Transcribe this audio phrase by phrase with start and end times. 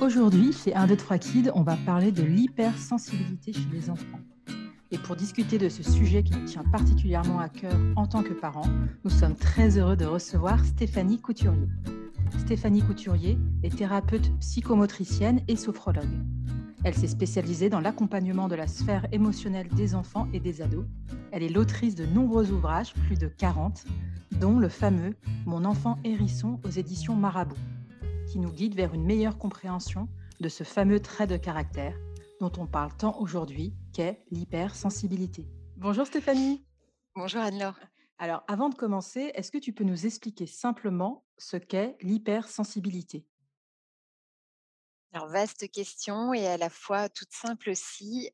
[0.00, 4.20] Aujourd'hui, chez 1, 2, 3 Kids, on va parler de l'hypersensibilité chez les enfants.
[4.90, 8.32] Et pour discuter de ce sujet qui nous tient particulièrement à cœur en tant que
[8.32, 8.68] parents,
[9.04, 11.68] nous sommes très heureux de recevoir Stéphanie Couturier.
[12.38, 16.08] Stéphanie Couturier est thérapeute psychomotricienne et sophrologue.
[16.82, 20.86] Elle s'est spécialisée dans l'accompagnement de la sphère émotionnelle des enfants et des ados.
[21.30, 23.84] Elle est l'autrice de nombreux ouvrages, plus de 40,
[24.40, 25.14] dont le fameux
[25.44, 27.58] Mon enfant hérisson aux éditions Marabout,
[28.30, 31.98] qui nous guide vers une meilleure compréhension de ce fameux trait de caractère
[32.38, 35.48] dont on parle tant aujourd'hui, qu'est l'hypersensibilité.
[35.76, 36.64] Bonjour Stéphanie.
[37.16, 37.80] Bonjour Anne-Laure.
[38.18, 43.26] Alors, avant de commencer, est-ce que tu peux nous expliquer simplement ce qu'est l'hypersensibilité?
[45.12, 48.30] Alors, vaste question et à la fois toute simple aussi.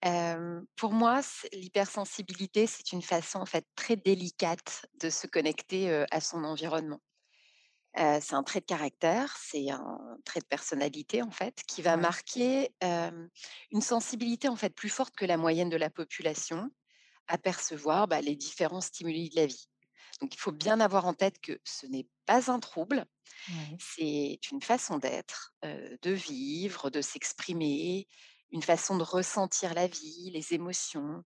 [0.77, 1.23] pour moi,
[1.55, 7.01] l'hypersensibilité, c'est une façon en fait très délicate de se connecter à son environnement.
[7.97, 12.75] C'est un trait de caractère, c'est un trait de personnalité en fait, qui va marquer
[12.83, 16.71] une sensibilité en fait plus forte que la moyenne de la population
[17.29, 19.69] à percevoir bah, les différents stimuli de la vie.
[20.21, 23.05] Donc, il faut bien avoir en tête que ce n'est pas un trouble,
[23.79, 28.07] c'est une façon d'être, de vivre, de s'exprimer,
[28.51, 31.23] une façon de ressentir la vie, les émotions,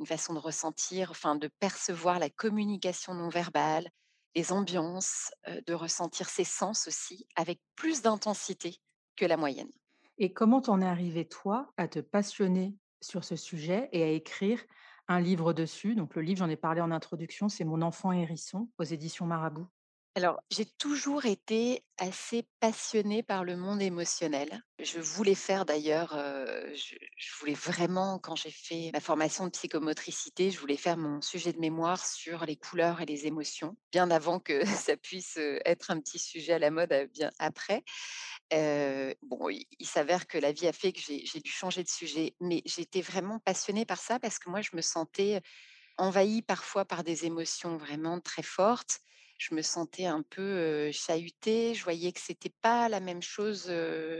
[0.00, 3.88] une façon de ressentir, enfin de percevoir la communication non verbale,
[4.34, 5.30] les ambiances,
[5.66, 8.80] de ressentir ses sens aussi avec plus d'intensité
[9.16, 9.70] que la moyenne.
[10.18, 14.60] Et comment t'en es arrivé, toi, à te passionner sur ce sujet et à écrire
[15.08, 15.94] un livre dessus?
[15.94, 19.68] Donc le livre, j'en ai parlé en introduction, c'est Mon enfant hérisson aux éditions Marabout.
[20.16, 24.62] Alors, j'ai toujours été assez passionnée par le monde émotionnel.
[24.78, 26.94] Je voulais faire d'ailleurs, je,
[27.40, 31.58] voulais vraiment, quand j'ai fait ma formation de psychomotricité, je voulais faire mon sujet de
[31.58, 36.20] mémoire sur les couleurs et les émotions, bien avant que ça puisse être un petit
[36.20, 37.82] sujet à la mode, bien après.
[38.52, 42.36] bon, il, il s'avère que la vie a fait que j'ai dû changer de sujet,
[42.40, 45.42] mais j'étais vraiment passionnée par ça parce que moi, je me sentais
[45.98, 49.00] envahie parfois par des émotions vraiment très fortes
[49.44, 51.74] je me sentais un peu chahutée.
[51.74, 53.64] Je voyais que c'était pas la même chose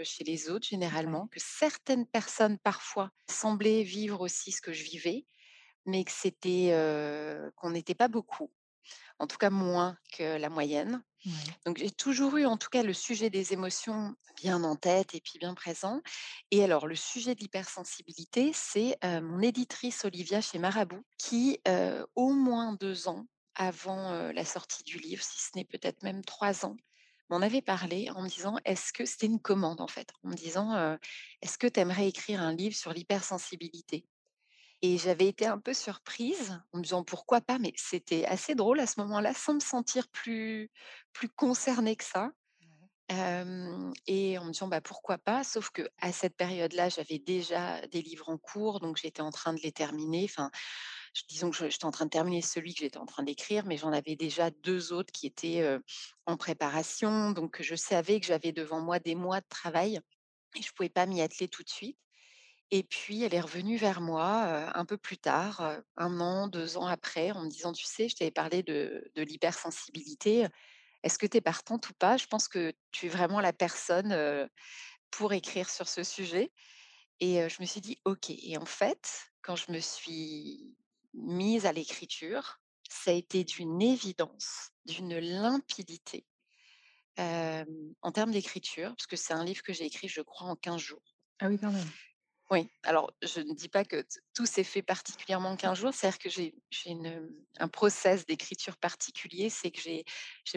[0.03, 5.25] chez les autres généralement, que certaines personnes parfois semblaient vivre aussi ce que je vivais,
[5.87, 6.75] mais que c'était
[7.57, 8.51] qu'on n'était pas beaucoup,
[9.19, 11.03] en tout cas moins que la moyenne.
[11.65, 15.23] Donc j'ai toujours eu en tout cas le sujet des émotions bien en tête et
[15.23, 16.03] puis bien présent.
[16.51, 21.61] Et alors le sujet de l'hypersensibilité, c'est mon éditrice Olivia chez Marabout qui,
[22.15, 26.65] au moins deux ans, avant la sortie du livre, si ce n'est peut-être même trois
[26.66, 26.76] ans,
[27.31, 30.34] m'en avait parlé en me disant est-ce que c'était une commande en fait, en me
[30.34, 30.98] disant
[31.42, 34.06] est-ce que tu aimerais écrire un livre sur l'hypersensibilité?
[34.82, 38.81] Et j'avais été un peu surprise en me disant pourquoi pas, mais c'était assez drôle
[38.81, 40.71] à ce moment-là, sans me sentir plus,
[41.12, 42.31] plus concernée que ça.
[44.06, 48.03] et en me disant bah, pourquoi pas, sauf que à cette période-là, j'avais déjà des
[48.03, 50.25] livres en cours, donc j'étais en train de les terminer.
[50.25, 50.50] Enfin,
[51.29, 53.93] disons que j'étais en train de terminer celui que j'étais en train d'écrire, mais j'en
[53.93, 55.79] avais déjà deux autres qui étaient
[56.27, 57.31] en préparation.
[57.31, 60.01] Donc, je savais que j'avais devant moi des mois de travail
[60.57, 61.99] et je ne pouvais pas m'y atteler tout de suite.
[62.71, 66.87] Et puis, elle est revenue vers moi un peu plus tard, un an, deux ans
[66.87, 70.47] après, en me disant, tu sais, je t'avais parlé de, de l'hypersensibilité.
[71.03, 72.17] Est-ce que tu es partante ou pas?
[72.17, 74.49] Je pense que tu es vraiment la personne
[75.11, 76.51] pour écrire sur ce sujet.
[77.21, 78.31] Et je me suis dit, OK.
[78.31, 80.77] Et en fait, quand je me suis
[81.15, 86.27] mise à l'écriture, ça a été d'une évidence, d'une limpidité
[87.19, 90.81] en termes d'écriture, parce que c'est un livre que j'ai écrit, je crois, en 15
[90.81, 91.03] jours.
[91.39, 91.89] Ah oui, quand même.
[92.51, 94.05] Oui, alors je ne dis pas que
[94.35, 96.55] tout s'est fait particulièrement en 15 jours, c'est-à-dire que j'ai
[97.59, 100.05] un process d'écriture particulier, c'est que j'ai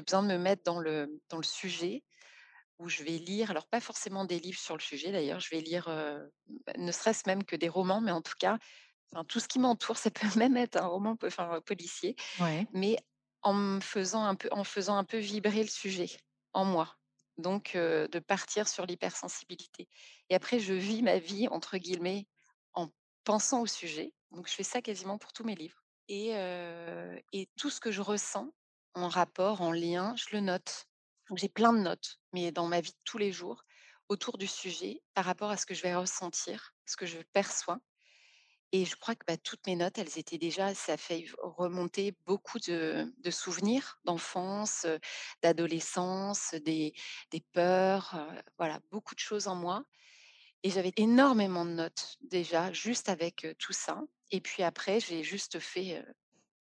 [0.02, 2.04] besoin de me mettre dans le, dans le sujet,
[2.80, 5.62] où je vais lire, alors pas forcément des livres sur le sujet d'ailleurs, je vais
[5.62, 5.86] lire
[6.66, 8.60] bah, ne serait-ce même que des romans, mais en tout cas
[9.28, 12.16] tout ce qui m'entoure, ça peut même être un roman enfin, policier,
[12.74, 12.98] mais
[13.42, 16.10] en me faisant un peu, en faisant un peu vibrer le sujet
[16.54, 16.96] en moi.
[17.38, 19.88] Donc, de partir sur l'hypersensibilité.
[20.30, 22.28] Et après, je vis ma vie, entre guillemets,
[22.74, 22.90] en
[23.24, 24.14] pensant au sujet.
[24.32, 25.84] Donc, je fais ça quasiment pour tous mes livres.
[26.08, 26.32] Et,
[27.34, 28.52] et tout ce que je ressens
[28.96, 30.88] en rapport, en lien, je le note.
[31.36, 33.64] J'ai plein de notes, mais dans ma vie de tous les jours,
[34.10, 37.80] autour du sujet, par rapport à ce que je vais ressentir, ce que je perçois.
[38.74, 42.60] Et je crois que bah, toutes mes notes, elles étaient déjà, ça fait remonter beaucoup
[42.60, 44.86] de, souvenirs d'enfance,
[45.42, 46.94] d'adolescence, des,
[47.54, 48.20] peurs,
[48.58, 49.86] voilà, beaucoup de choses en moi.
[50.64, 54.02] Et j'avais énormément de notes déjà, juste avec tout ça.
[54.32, 56.04] Et puis après, j'ai juste fait,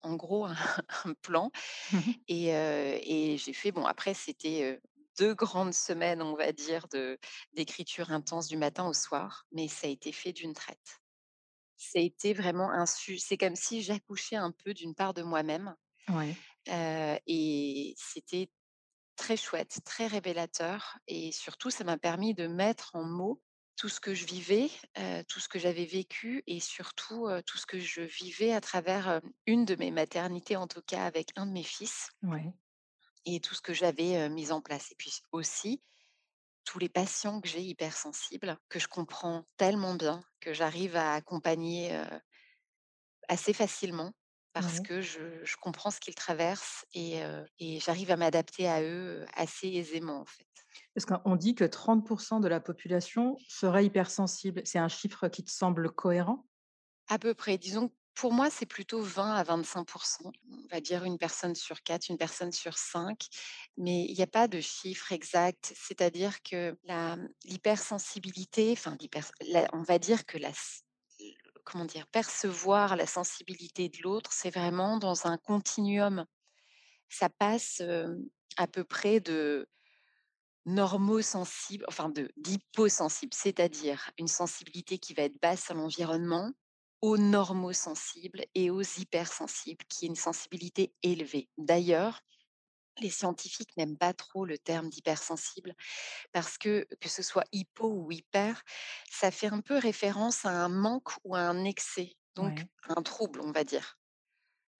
[0.01, 0.55] en gros, un,
[1.21, 1.51] plan.
[1.91, 1.99] Mmh
[2.29, 4.79] et, j'ai fait, bon, après, c'était
[5.17, 6.85] 2 grandes semaines, on va dire,
[7.53, 11.01] d'écriture intense du matin au soir, mais ça a été fait d'une traite.
[11.95, 15.75] Été vraiment un su c'est comme si j'accouchais un peu d'une part de moi-même,
[16.09, 16.37] Ouais.
[16.67, 18.51] et c'était
[19.17, 23.41] très chouette, très révélateur et surtout ça m'a permis de mettre en mots
[23.77, 24.69] tout ce que je vivais,
[25.29, 29.65] tout ce que j'avais vécu et surtout, tout ce que je vivais à travers, une
[29.65, 32.53] de mes maternités, en tout cas avec un de mes fils Ouais.
[33.25, 35.81] et tout ce que j'avais, mis en place et puis aussi
[36.67, 41.97] tous les patients que j'ai hypersensibles, que je comprends tellement bien, que j'arrive à accompagner,
[43.29, 44.11] assez facilement
[44.53, 47.21] parce que je je comprends ce qu'ils traversent et
[47.79, 50.47] j'arrive à m'adapter à eux, assez aisément, en fait.
[50.93, 54.61] Parce qu'on dit que 30% de la population serait hypersensible.
[54.65, 56.45] C'est un chiffre qui te semble cohérent?
[57.07, 61.03] À peu près, disons que pour moi, c'est plutôt 20 à 25% On va dire
[61.03, 63.27] une personne sur 4, une personne sur 5,
[63.77, 65.71] mais il y a pas de chiffre exact.
[65.75, 68.97] C'est-à-dire que mmh, l'hypersensibilité, enfin
[69.71, 70.51] on va dire que la
[71.63, 72.07] comment dire?
[72.07, 76.25] Percevoir la sensibilité de l'autre, c'est vraiment dans un continuum.
[77.09, 77.83] Ça passe,
[78.57, 79.67] à peu près de
[80.65, 86.51] Normosensible, enfin de d'hyposensible, c'est-à-dire une sensibilité qui va être basse à l'environnement,
[87.01, 91.49] aux normosensibles et aux hypersensibles, qui est une sensibilité élevée.
[91.57, 92.21] D'ailleurs,
[92.99, 95.75] les scientifiques n'aiment pas trop le terme d'hypersensible
[96.33, 98.63] parce que, que ce soit hypo ou hyper,
[99.11, 102.69] ça fait un peu référence à un manque ou à un excès, donc Ouais.
[102.89, 103.99] un trouble, on va dire.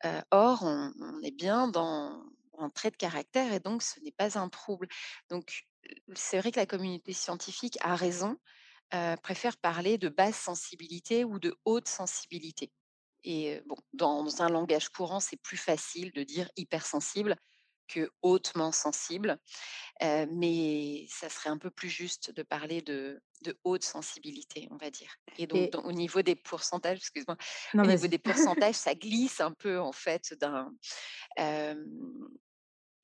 [0.06, 2.24] Heu, or, on on est bien dans
[2.60, 4.88] un trait de caractère et donc ce n'est pas un trouble.
[5.30, 8.38] Donc, heu, c'est vrai que la communauté scientifique a raison,
[8.94, 12.72] heu, préfère parler de basse sensibilité ou de haute sensibilité.
[13.24, 17.38] Et heu, bon, dans un langage courant, c'est plus facile de dire hypersensible
[17.88, 19.40] que hautement sensible,
[20.04, 24.78] heu, mais ça serait un peu plus juste de parler de de haute sensibilité, on
[24.78, 25.16] va dire.
[25.38, 27.38] Et donc Et dans au niveau des pourcentages, excuse-moi,
[27.84, 30.72] au niveau des pourcentages, ça glisse un peu en fait d'un,
[31.38, 32.28] hem,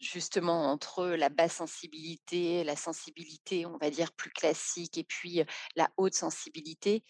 [0.03, 5.41] justement entre la basse sensibilité, la sensibilité, on va dire plus classique et puis,
[5.75, 7.03] la haute sensibilité,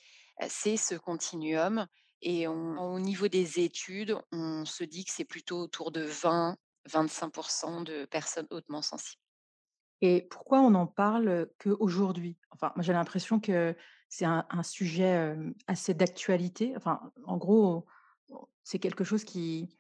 [0.48, 1.88] c'est ce continuum
[2.22, 8.06] et au niveau des études, on se dit que c'est plutôt autour de 20-25% de
[8.06, 9.22] personnes hautement sensibles.
[10.02, 12.38] Et pourquoi on en parle, qu'aujourd'hui?
[12.52, 13.76] Enfin, j'ai l'impression que
[14.08, 15.36] c'est un un sujet,
[15.68, 16.74] assez d'actualité.
[16.78, 17.86] Enfin, en gros,
[18.64, 19.78] c'est quelque chose qui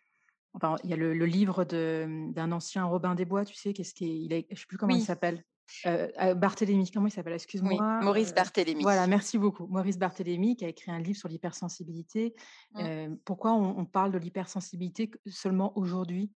[0.54, 3.74] enfin, il y a le le livre mmh, d'un ancien Robin des Bois, tu sais?
[3.74, 5.44] Qu'est-ce qui est il est je sais plus comment il Oui, s'appelle.
[5.86, 7.34] Heu, heu, Barthélémy, comment il s'appelle?
[7.62, 8.86] oui, Excuse-moi, Maurice heu, Barthélémy.
[8.86, 9.68] voilà, merci beaucoup.
[9.68, 12.36] Maurice Barthélémy qui a écrit un livre sur l'hypersensibilité.
[12.72, 12.90] Mmh.
[13.26, 16.32] Pourquoi on on parle de l'hypersensibilité seulement aujourd'hui?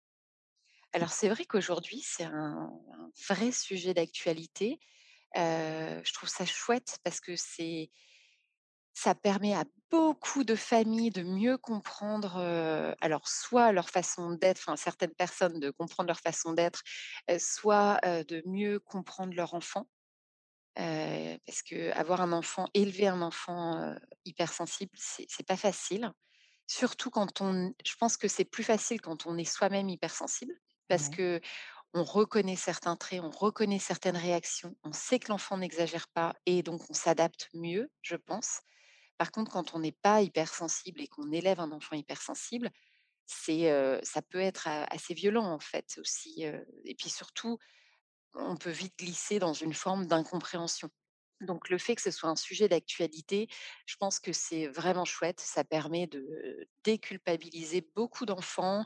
[0.93, 4.79] Alors c'est vrai qu'aujourd'hui, c'est un un vrai sujet d'actualité.
[5.37, 7.91] Heu, je trouve ça chouette parce que c'est
[8.95, 12.37] ça permet à beaucoup de familles de mieux comprendre,
[13.01, 16.83] alors soit leur façon d'être, enfin certaines personnes de comprendre leur façon d'être,
[17.39, 19.87] soit, de mieux comprendre leur enfant.
[21.45, 23.95] Parce qu'avoir un enfant, élever un enfant,
[24.25, 26.11] hypersensible, c'est c'est pas facile.
[26.67, 30.53] Surtout quand on je pense que c'est plus facile quand on est soi-même hypersensible
[30.89, 31.41] parce Ouais, que
[31.95, 36.63] on reconnaît certains traits, on reconnaît certaines réactions, on sait que l'enfant n'exagère pas et
[36.63, 38.61] donc on s'adapte mieux, je pense.
[39.17, 42.71] Par contre, quand on n'est pas hypersensible et qu'on élève un enfant hypersensible,
[43.27, 47.57] ça peut être assez violent, en fait, aussi, et puis surtout,
[48.33, 50.89] on peut vite glisser dans une forme d'incompréhension.
[51.41, 53.47] Donc le fait que ce soit un sujet d'actualité,
[53.85, 55.41] je pense que c'est vraiment chouette.
[55.41, 58.85] Ça permet de déculpabiliser beaucoup d'enfants,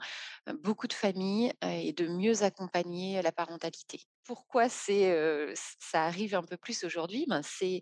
[0.63, 4.01] beaucoup de familles, et de mieux accompagner la parentalité.
[4.29, 7.25] Pourquoi c'est, ça arrive un peu plus aujourd'hui?
[7.27, 7.81] Ben, c'est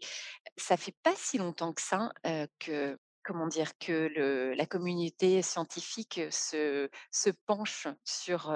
[0.55, 2.13] ça fait pas si longtemps que ça,
[2.59, 3.77] que comment dire?
[3.79, 8.53] Que le la communauté scientifique, se se penche sur,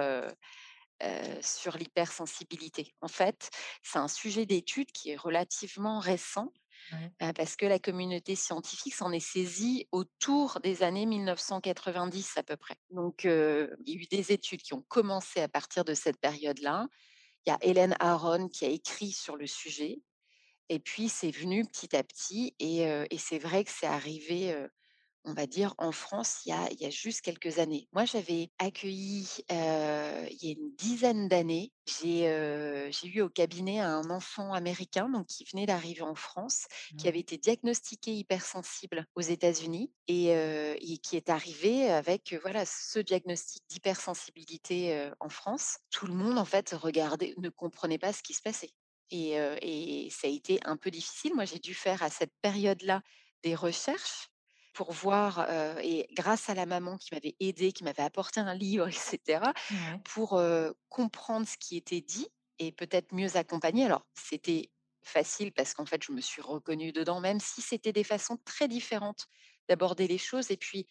[1.78, 2.96] l'hypersensibilité.
[3.02, 3.50] En fait,
[3.84, 6.54] c'est un sujet d'étude qui est relativement récent,
[6.94, 12.56] ouais, parce que la communauté scientifique s'en est saisie autour des années 1990 à peu
[12.56, 12.78] près.
[12.92, 16.88] Donc, il y a eu des études qui ont commencé à partir de cette période-là.
[17.46, 20.02] Il y a Hélène Aron qui a écrit sur le sujet
[20.70, 24.68] et puis c'est venu petit à petit et c'est vrai que c'est arrivé,
[25.26, 27.88] on va dire, en France, il y a, il y a juste quelques années.
[27.94, 32.22] Moi, j'avais accueilli, il y a une dizaine d'années, j'ai,
[32.92, 36.66] j'ai eu au cabinet un enfant américain, donc qui venait d'arriver en France,
[36.98, 37.22] qui avait Ouais.
[37.22, 45.30] été diagnostiqué hypersensible aux États-Unis et qui est arrivé avec, voilà, ce diagnostic d'hypersensibilité, en
[45.30, 45.78] France.
[45.92, 48.72] Tout le monde, en fait, regardait ne comprenait pas ce qui se passait
[49.10, 51.34] et et ça a été un peu difficile.
[51.36, 53.02] Moi, j'ai dû faire à cette période-là
[53.44, 54.30] des recherches
[54.74, 55.50] pour voir,
[55.82, 59.54] et grâce à la maman qui m'avait aidée, qui m'avait apporté un livre et cetera,
[59.72, 60.02] Ouais.
[60.04, 60.42] pour,
[60.90, 62.28] comprendre ce qui était dit
[62.60, 63.86] et peut-être mieux accompagner.
[63.86, 64.72] Alors, c'était
[65.04, 68.68] facile parce qu'en fait, je me suis reconnue dedans, même si c'était des façons très
[68.68, 69.28] différentes
[69.70, 70.88] d'aborder les choses et puis,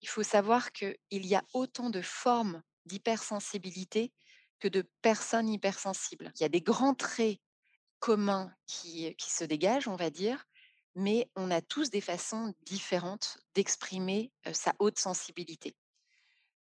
[0.00, 4.12] il faut savoir qu'il y a autant de formes d'hypersensibilité
[4.58, 6.32] que de personnes hypersensibles.
[6.36, 7.38] Il y a des grands traits
[8.00, 10.44] communs qui, qui se dégagent, on va dire,
[10.94, 15.76] mais on a tous des façons différentes d'exprimer euh, sa haute sensibilité.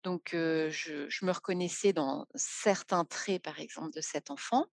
[0.02, 4.66] Donc, euh, je, je me reconnaissais dans certains traits, par exemple, de cet enfant,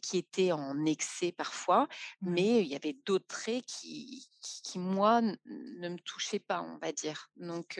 [0.00, 1.86] qui était en excès parfois,
[2.22, 6.78] mais il y avait d'autres traits qui qui qui moi ne me touchaient pas, on
[6.78, 7.28] va dire.
[7.36, 7.78] Donc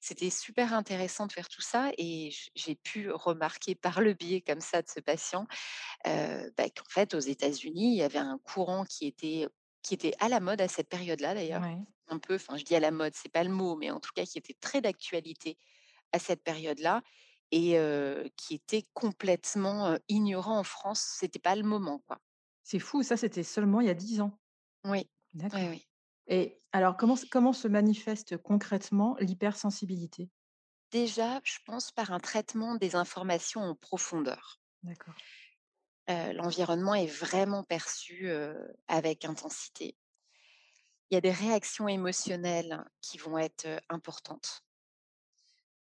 [0.00, 4.60] c'était super intéressant de faire tout ça et j'ai pu remarquer par le biais comme
[4.60, 5.48] ça de ce patient,
[6.04, 9.48] bah, qu'en fait aux États-Unis, il y avait un courant qui était
[9.82, 11.62] qui était à la mode à cette période-là d'ailleurs.
[11.62, 11.86] Ouais.
[12.08, 14.10] Un peu, enfin je dis à la mode, c'est pas le mot, mais en tout
[14.14, 15.58] cas qui était très d'actualité
[16.12, 17.02] à cette période-là
[17.52, 17.76] et
[18.36, 21.00] qui était complètement, ignorant en France.
[21.18, 22.20] C'était pas le moment, quoi.
[22.62, 24.38] C'est fou, ça, c'était seulement il y a 10 ans?
[24.84, 25.86] Oui, D'accord oui.
[26.26, 27.16] et alors comment
[27.52, 30.30] se manifeste concrètement l'hypersensibilité?
[30.92, 34.60] Déjà, je pense par un traitement des informations en profondeur.
[34.82, 35.22] D'accord.
[36.10, 39.96] Heu, l'environnement est vraiment perçu, heu, avec intensité.
[41.10, 44.64] Il y a des réactions émotionnelles qui vont être, heu, importantes.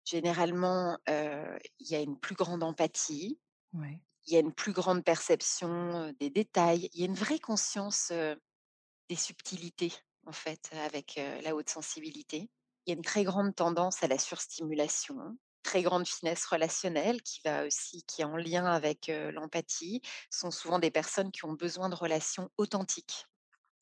[0.04, 3.38] Généralement, il y a une plus grande empathie,
[3.72, 4.02] Ouais.
[4.26, 6.90] il y a une plus grande perception, des détails.
[6.94, 8.12] Il y a une vraie conscience,
[9.10, 9.92] Des subtilités,
[10.26, 12.50] en fait, avec, la haute sensibilité.
[12.86, 17.40] Il y a une très grande tendance à la surstimulation, très grande finesse relationnelle qui
[17.44, 20.00] va aussi qui est en lien avec, l'empathie.
[20.30, 23.26] Sont souvent des personnes qui ont besoin de relations authentiques.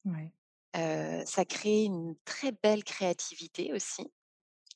[0.04, 0.32] Ouais.
[1.24, 4.12] Ça crée une très belle créativité aussi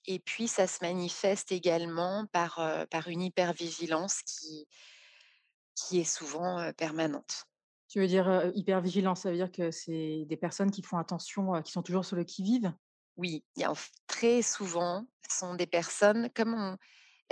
[0.07, 4.67] et puis ça se manifeste également par, par une hypervigilance qui
[5.75, 7.45] qui est souvent, permanente.
[7.89, 11.73] Tu veux dire, hypervigilance, ça veut dire que c'est des personnes qui font attention, qui
[11.73, 12.73] sont toujours sur le qui-vive?
[13.21, 16.77] Oui, il y a en f très souvent, ce sont des personnes comme on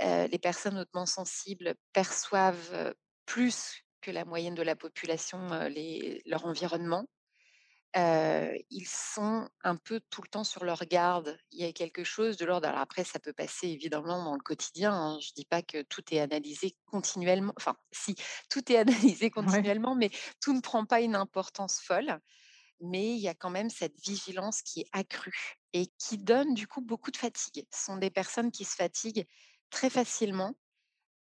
[0.01, 2.95] les personnes hautement sensibles perçoivent,
[3.27, 7.05] plus que la moyenne de la population, les leur environnement.
[7.95, 11.37] Ils sont un peu tout le temps sur leur garde.
[11.51, 14.41] Il y a quelque chose de l'ordre alors après ça peut passer évidemment dans le
[14.41, 15.19] quotidien, hein.
[15.21, 18.15] Je dis pas que tout est analysé continuellement enfin si,
[18.49, 18.77] tout est
[19.17, 22.19] analysé Ouais continuellement, mais tout ne prend pas une importance folle
[22.81, 26.67] mais il y a quand même cette vigilance qui est accrue et qui donne du
[26.67, 27.65] coup beaucoup de fatigue.
[27.73, 29.27] Ce sont des personnes qui se fatiguent
[29.69, 30.53] très facilement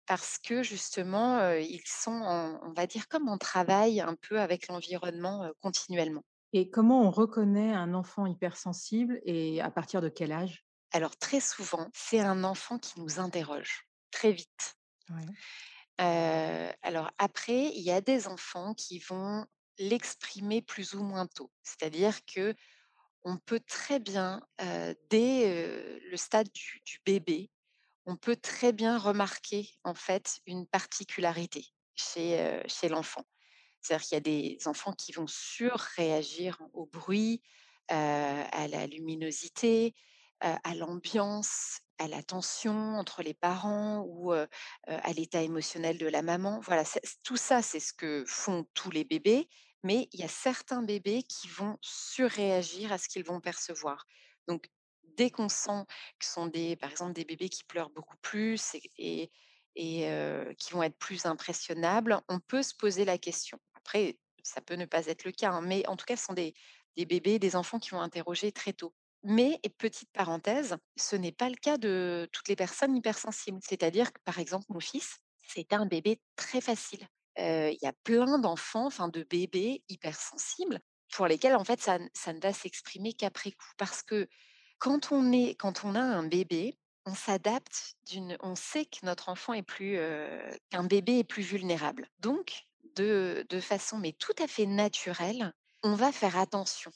[0.07, 4.69] parce que justement, ils sont en on va dire comme en travail un peu avec
[4.69, 6.25] l'environnement, continuellement.
[6.53, 10.67] et comment on reconnaît un enfant hypersensible et à partir de quel âge?
[10.93, 14.75] Alors très souvent, c'est un enfant qui nous interroge très vite.
[15.11, 15.33] Ouais.
[15.99, 19.47] Alors après, il y a des enfants qui vont
[19.79, 21.51] l'exprimer plus ou moins tôt.
[21.63, 22.55] C'est-à-dire que
[23.25, 24.41] On peut très bien,
[25.11, 27.51] dès, le stade du bébé,
[28.07, 33.25] on peut très bien remarquer, en fait, une particularité chez, chez l'enfant.
[33.81, 37.43] C'est-à-dire qu'il y a des enfants qui vont surréagir au bruit,
[37.89, 39.95] à la luminosité,
[40.41, 46.61] à l'ambiance, à la tension entre les parents ou, à l'état émotionnel de la maman.
[46.61, 46.85] Voilà,
[47.25, 49.49] tout ça, c'est ce que font tous les bébés,
[49.83, 54.07] mais il y a certains bébés qui vont surréagir à ce qu'ils vont percevoir.
[54.49, 54.69] Donc
[55.17, 55.85] dès qu'on sent
[56.19, 59.31] que ce sont des par exemple, des bébés qui pleurent beaucoup plus et
[59.77, 63.59] et heu, qui vont être plus impressionnables, on peut se poser la question.
[63.75, 66.33] Après, ça peut ne pas être le cas, hein, mais en tout cas, ce sont
[66.35, 66.55] des
[66.97, 68.93] des bébés, des enfants qui vont interroger très tôt.
[69.23, 73.59] Mais et petite parenthèse, ce n'est pas le cas de toutes les personnes hypersensibles.
[73.63, 77.07] C'est-à-dire que, par exemple, mon fils, c'était un bébé très facile.
[77.39, 80.81] Il y a plein d'enfants, enfin de bébés hypersensibles
[81.13, 83.73] pour lesquels, en fait, ça ne va s'exprimer qu'après coup.
[83.79, 84.29] Parce que
[84.79, 89.29] quand on est quand on a un bébé, on s'adapte d'une on sait que notre
[89.29, 89.99] enfant est plus,
[90.71, 92.09] qu'un bébé est plus vulnérable.
[92.21, 92.65] Donc
[92.97, 95.53] de de façon mais tout à fait naturelle,
[95.83, 96.91] on va faire attention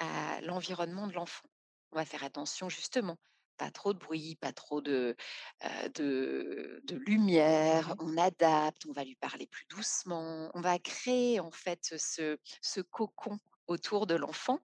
[0.00, 1.48] à l'environnement de l'enfant.
[1.92, 3.16] on va faire attention justement,
[3.56, 5.16] pas trop de bruit, pas trop de,
[5.64, 8.00] heu, de de lumière, Ouais.
[8.00, 12.80] on adapte, on va lui parler plus doucement, on va créer en fait ce ce
[12.80, 14.60] cocon autour de l'enfant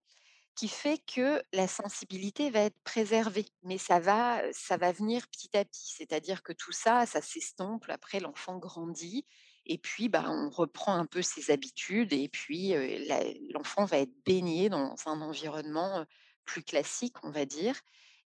[0.54, 5.56] qui fait que la sensibilité va être préservée, mais ça va, ça va venir petit
[5.56, 5.90] à petit.
[5.96, 9.26] C'est-à-dire que tout ça, ça s'estompe, après l'enfant grandit
[9.64, 12.74] et puis, bah, on reprend un peu ses habitudes et puis,
[13.54, 16.04] l'enfant va être baigné dans un environnement,
[16.44, 17.76] plus classique, on va dire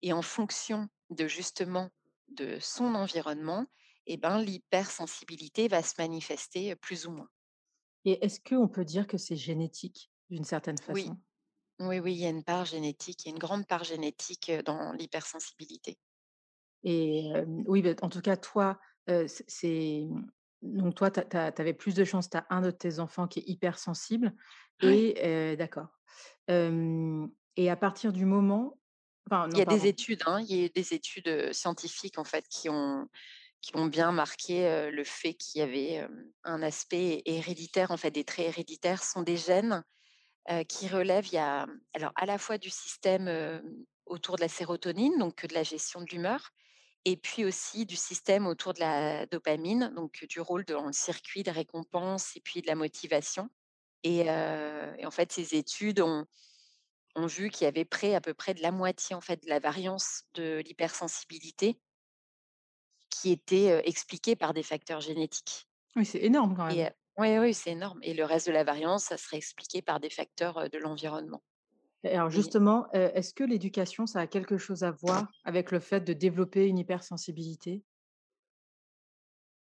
[0.01, 1.89] et en fonction de justement
[2.29, 3.67] de son environnement
[4.07, 7.29] et ben, l'hypersensibilité va se manifester, plus ou moins.
[8.05, 11.17] Et est-ce qu'on peut dire que c'est génétique, d'une certaine Oui, façon?
[11.79, 14.51] oui, oui, il y a une part génétique, il y a une grande part génétique,
[14.65, 15.99] dans l'hypersensibilité.
[16.83, 17.31] Et
[17.67, 18.79] oui, en tout cas, toi,
[19.27, 20.27] c'est mmh,
[20.61, 23.47] donc toi, tu avais plus de chance, tu as un de tes enfants qui est
[23.49, 24.35] hypersensible
[24.81, 25.99] et d'accord.
[27.57, 28.79] Et à partir du moment
[29.29, 32.47] enfin Il y a des études, hein, il y a des études, scientifiques, en fait,
[32.49, 33.07] qui ont
[33.61, 36.07] qui ont bien marqué, le fait qu'il y avait,
[36.43, 39.83] un aspect héréditaire, en fait, des traits héréditaires sont des gènes,
[40.69, 43.29] qui relèvent il y a, alors, à la fois du système,
[44.05, 46.51] autour de la sérotonine, donc de la gestion de l'humeur
[47.05, 51.43] et puis aussi du système autour de la dopamine, donc du rôle dans le circuit
[51.43, 53.49] de récompense et puis de la motivation
[54.03, 56.25] et en fait, ces études ont
[57.15, 59.49] ont vu qu'il y avait près à peu près de la moitié, en fait, de
[59.49, 61.79] la variance de l'hypersensibilité
[63.09, 66.91] qui était, expliquée par des facteurs génétiques Oui, c'est énorme quand même.
[67.17, 70.09] oui, oui, c'est énorme et le reste de la variance, ça serait expliqué par des
[70.09, 71.43] facteurs, de l'environnement.
[72.03, 76.13] Alors justement, est-ce que l'éducation, ça a quelque chose à voir avec le fait de
[76.13, 77.83] développer une hypersensibilité?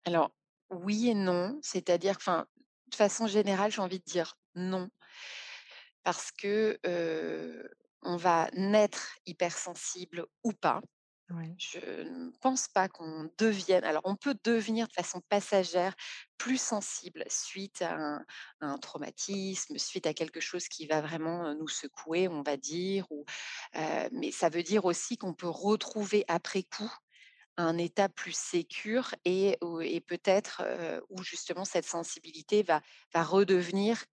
[0.05, 0.33] alors,
[0.71, 2.47] oui et non, c'est-à-dire enfin,
[2.89, 4.89] de façon générale, j'ai envie de dire non
[6.09, 6.79] parce que,
[8.03, 10.81] on va naître hypersensible ou pas.
[11.59, 15.95] Je ne pense pas qu'on devienne alors on peut devenir de façon passagère
[16.39, 18.19] plus sensible suite à un
[18.61, 23.07] à un traumatisme, suite à quelque chose qui va vraiment, nous secouer, on va dire
[23.13, 23.25] ou
[24.13, 26.93] mais ça veut dire aussi qu'on peut retrouver après coup
[27.59, 29.59] un état plus sécure et
[30.09, 30.63] peut-être,
[31.11, 32.83] où justement cette sensibilité va
[33.15, 34.05] va redevenir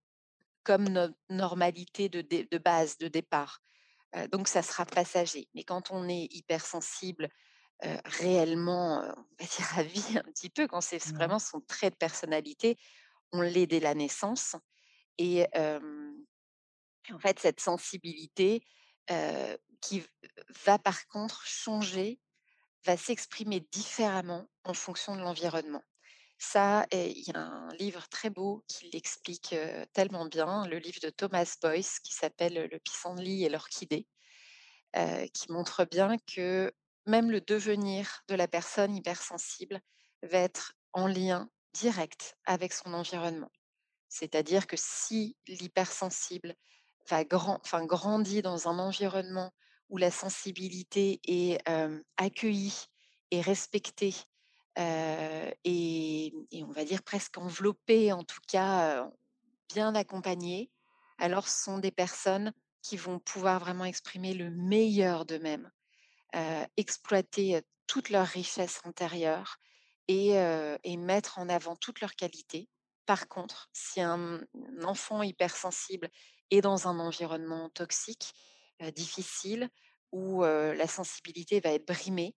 [0.65, 3.61] comme notre normalité de base, de départ.
[4.31, 5.47] Donc ça sera passager.
[5.53, 7.29] Mais quand on est hypersensible
[8.05, 11.91] réellement, on va dire à vie un petit peu quand c'est ouais, vraiment son trait
[11.91, 12.77] de personnalité,
[13.31, 14.55] on l'est dès la naissance
[15.17, 18.63] et en fait cette sensibilité,
[19.81, 20.03] qui
[20.65, 22.19] va par contre changer,
[22.85, 25.83] va s'exprimer différemment en fonction de l'environnement.
[26.39, 29.55] Ça il y a un livre très beau qui l'explique,
[29.93, 34.07] tellement bien, le livre de Thomas Boyce qui s'appelle, «Le pissenlit et l'orchidée».
[35.33, 36.73] qui montre bien que
[37.05, 39.79] même le devenir de la personne hypersensible
[40.23, 43.51] va être en lien direct avec son environnement.
[44.09, 46.55] C'est-à-dire que si l'hypersensible
[47.09, 49.53] va grand enfin grandit dans un environnement
[49.89, 51.59] où la sensibilité est,
[52.17, 52.85] accueillie
[53.31, 54.15] et respectée,
[54.77, 59.09] et on va dire presque enveloppée, en tout cas,
[59.73, 60.71] bien accompagnée,
[61.17, 65.71] alors ce sont des personnes qui vont pouvoir vraiment exprimer le meilleur d'eux-mêmes,
[66.77, 69.57] exploiter, toute leur richesse intérieure
[70.07, 72.69] et mettre en avant toutes leurs qualités.
[73.05, 74.41] Par contre, si un,
[74.83, 76.09] enfant hypersensible
[76.51, 78.33] est dans un environnement toxique,
[78.95, 79.69] difficile,
[80.11, 82.35] où, la sensibilité va être brimée,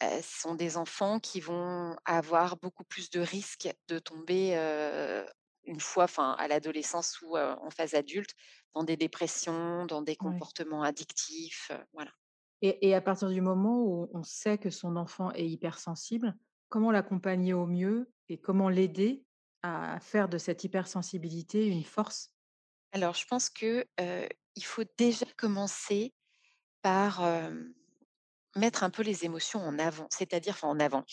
[0.00, 5.26] ce sont des enfants qui vont avoir beaucoup plus de risques de tomber, heu,
[5.64, 8.34] une fois enfin, à l'adolescence ou, heu, en phase adulte,
[8.74, 10.44] dans des dépressions, dans des ouais.
[10.44, 12.12] comportements addictifs, heu, voilà.
[12.62, 16.36] Et et à partir du moment où on sait que son enfant est hypersensible,
[16.68, 19.24] comment l'accompagner au mieux et comment l'aider
[19.62, 22.32] à faire de cette hypersensibilité une force?
[22.92, 23.86] Alors je pense que,
[24.56, 26.12] il faut déjà commencer
[26.82, 27.22] par,
[28.56, 31.04] mettre un peu les émotions en avant, c'est-à-dire enfin en avant,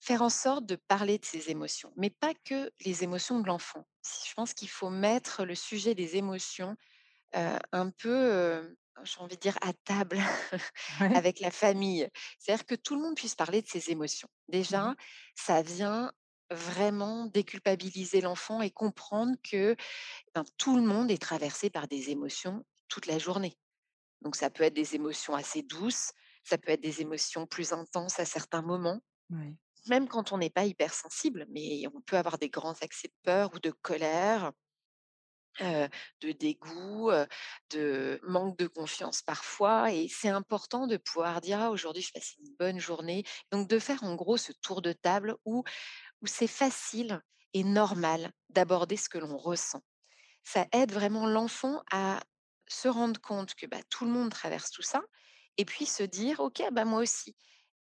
[0.00, 3.86] faire en sorte de parler de ses émotions, mais pas que les émotions de l'enfant.
[4.26, 6.76] Je pense qu'il faut mettre le sujet des émotions
[7.34, 10.18] un peu, j'ai envie de dire à table
[11.00, 12.08] Ouais, avec la famille.
[12.38, 14.28] C'est-à-dire que tout le monde puisse parler de ses émotions.
[14.48, 14.94] Déjà, ouais,
[15.34, 16.12] ça vient
[16.50, 19.76] vraiment déculpabiliser l'enfant et comprendre que,
[20.34, 23.56] ben, tout le monde est traversé par des émotions toute la journée.
[24.20, 26.12] Donc ça peut être des émotions assez douces,
[26.44, 29.00] ça peut être des émotions plus intenses à certains moments,
[29.86, 33.52] même quand on n'est pas hypersensible, mais on peut avoir des grands accès de peur
[33.54, 34.52] ou de colère
[36.20, 37.10] de dégoût,
[37.70, 42.34] de manque de confiance parfois et c'est important de pouvoir dire: «Ah aujourd'hui je passe
[42.38, 43.24] une bonne journée».
[43.50, 45.62] Donc de faire en gros ce tour de table où
[46.22, 47.22] où c'est facile
[47.54, 49.82] et normal d'aborder ce que l'on ressent.
[50.44, 52.22] Ça aide vraiment l'enfant à
[52.68, 55.02] se rendre compte que, bah, tout le monde traverse tout ça
[55.58, 57.36] et puis se dire: «OK, bah, moi aussi.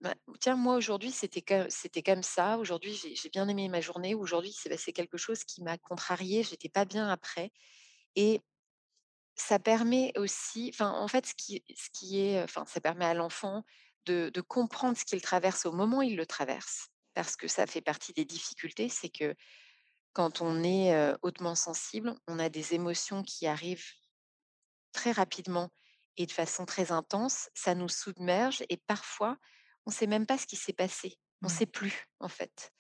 [0.02, 2.58] Bah, tiens, moi aujourd'hui c'était que c'était comme ça.
[2.60, 4.16] Aujourd'hui j'ai bien aimé ma journée.
[4.16, 7.52] Aujourd'hui c'est passé quelque chose qui m'a contrarié j'étais pas bien après»
[8.16, 8.42] et
[9.36, 13.14] ça permet aussi enfin, en fait, ce qui ce qui est, enfin, ça permet à
[13.14, 13.64] l'enfant
[14.06, 16.90] de comprendre ce qu'il traverse au moment où il le traverse.
[17.14, 19.36] Parce que ça fait partie des difficultés, c'est que
[20.14, 23.86] quand on est, hautement sensible, on a des émotions qui arrivent
[24.94, 25.72] très rapidement
[26.18, 27.50] et de façon très intense.
[27.56, 29.38] Ça nous submerge et parfois,
[29.86, 31.20] on sait même pas ce qui s'est passé.
[31.44, 31.50] On Ouais.
[31.50, 32.72] sait plus, en fait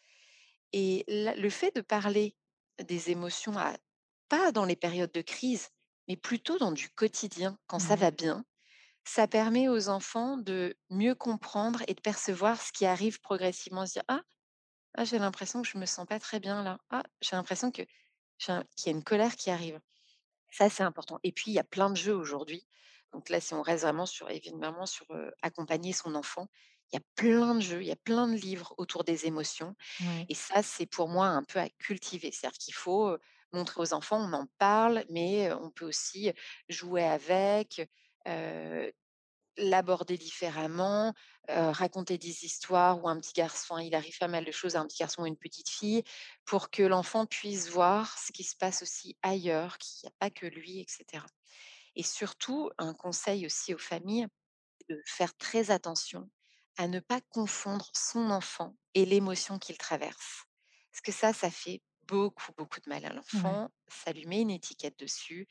[0.74, 2.36] et le fait de parler
[2.84, 3.76] des émotions à
[4.30, 5.70] pas dans les périodes de crise,
[6.08, 7.96] mais plutôt dans du quotidien, quand ça Ouais.
[7.96, 8.46] va bien,
[9.06, 13.86] ça permet aux enfants de mieux comprendre et de percevoir ce qui arrive progressivement.
[13.88, 14.22] Se dire: «Ah!
[14.96, 16.80] Ah, j'ai l'impression que je me sens pas très bien là.
[16.90, 17.84] Ah, j'ai l'impression que
[18.40, 19.80] qu'il y a une colère qui arrive».
[20.52, 22.68] Ça, c'est important et puis il y a plein de jeux aujourd'hui.
[23.16, 25.06] Donc là, si on reste vraiment sur évidemment sur,
[25.42, 26.48] accompagner son enfant,
[26.92, 29.76] il y a plein de jeux, il y a plein de livres autour des émotions
[30.30, 32.32] et ça, c'est pour moi un peu à cultiver.
[32.32, 33.18] C'est-à-dire qu'il faut,
[33.54, 36.32] montrer aux enfants, on en parle, mais on peut aussi
[36.68, 37.90] jouer avec,
[39.58, 41.14] l'aborder différemment,
[41.48, 44.86] raconter des histoires où un petit garçon il arrive pas mal de choses à un
[44.86, 46.04] petit garçon ou une petite fille,
[46.44, 50.30] pour que l'enfant puisse voir ce qui se passe aussi ailleurs, qu'il y a pas
[50.30, 51.26] que lui et cetera
[51.96, 54.28] et surtout, un conseil aussi aux familles,
[54.90, 56.30] de faire très attention
[56.78, 60.44] à ne pas confondre son enfant et l'émotion qu'il traverse.
[60.92, 63.60] Parce que ça, ça fait beaucoup, beaucoup de mal à Ouais.
[63.60, 63.70] l'enfant.
[63.88, 65.48] Ça lui met une étiquette dessus,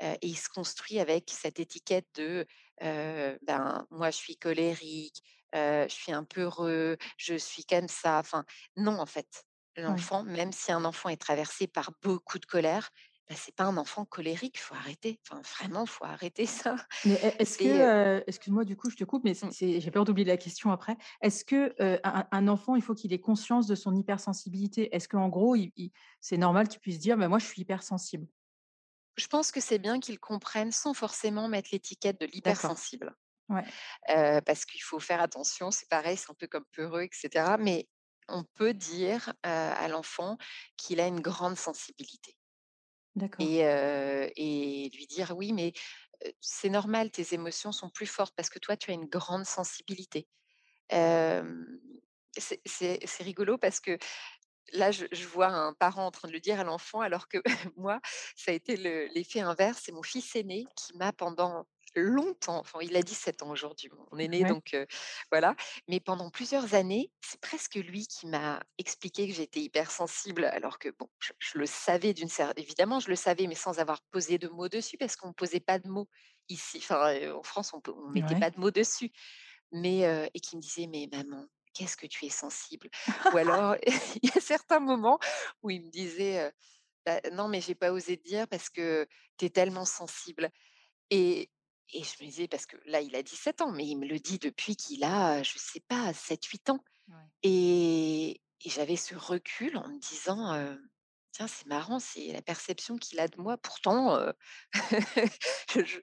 [0.00, 2.46] et il se construit avec cette étiquette de,
[2.80, 5.22] ben, moi je suis colérique,
[5.54, 8.18] je suis un peureux, je suis comme ça.
[8.18, 8.44] Enfin,
[8.76, 9.44] non, en fait.
[9.86, 10.10] Ouais.
[10.10, 12.90] L'enfant, même si un enfant est traversé par beaucoup de colère,
[13.30, 15.20] bah, c'est pas un enfant colérique, faut arrêter.
[15.30, 16.74] Enfin, vraiment, faut arrêter ça.
[17.04, 19.52] Mais est est-ce que, excuse-moi du coup je te coupe, mais mmh.
[19.80, 20.96] j'ai peur d'oublier la question après.
[21.22, 24.94] Est-ce que, un enfant, il faut qu'il ait conscience de son hypersensibilité?
[24.96, 25.54] Est-ce qu'en gros,
[26.20, 28.26] c'est normal qu'il puisse dire: «Bah, moi je suis hypersensible»?
[29.16, 33.14] Je pense que c'est bien qu'ils comprennent sans forcément mettre l'étiquette de l'hypersensible.
[33.48, 33.64] Ouais.
[34.42, 37.88] Parce qu'il faut faire attention, c'est pareil, c'est un peu comme peureux et cetera, mais
[38.28, 40.36] on peut dire, à l'enfant
[40.76, 42.36] qu'il a une grande sensibilité.
[44.36, 45.72] Et lui dire: «Oui, mais
[46.40, 50.28] c'est normal, tes émotions sont plus fortes parce que toi, tu as une grande sensibilité».
[52.38, 53.98] C'est rigolo parce que
[54.72, 57.38] là, je je vois un parent en train de le dire à l'enfant alors que
[57.76, 58.00] moi,
[58.36, 59.82] ça a été le l'effet inverse.
[59.84, 64.18] C'est mon fils aîné qui m'a pendant longtemps, enfin il a 17 ans aujourd'hui, mon
[64.18, 64.46] aîné Ouais.
[64.46, 64.76] donc
[65.30, 65.56] voilà,
[65.88, 70.88] mais pendant plusieurs années, c'est presque lui qui m'a expliqué que j'étais hypersensible alors que
[70.98, 74.38] bon, je je le savais d'une cer évidemment je le savais, mais sans avoir posé
[74.38, 76.08] de mots dessus parce qu'on posait pas de mots
[76.48, 76.78] ici.
[76.78, 78.40] Enfin, en France, on on mettait Ouais.
[78.40, 79.10] pas de mots dessus,
[79.72, 80.00] mais
[80.34, 82.88] et qui me disait: «Mais maman, qu'est-ce que tu es sensible?»
[83.30, 83.76] ou alors
[84.22, 85.18] il y a certains moments
[85.62, 86.52] où il me disait,
[87.06, 90.50] «Bah, non, mais j'ai pas osé te dire parce que tu es tellement sensible»
[91.10, 91.50] et
[91.92, 94.18] et je me disais parce que là, il a 17 ans, mais il me le
[94.18, 97.30] dit depuis qu'il a, je sais pas, 7-8 ans Ouais.
[97.42, 100.76] et et j'avais ce recul en me disant,
[101.32, 103.58] «Tiens, c'est marrant, c'est la perception qu'il a de moi».
[103.58, 104.18] Pourtant,
[105.74, 106.00] je je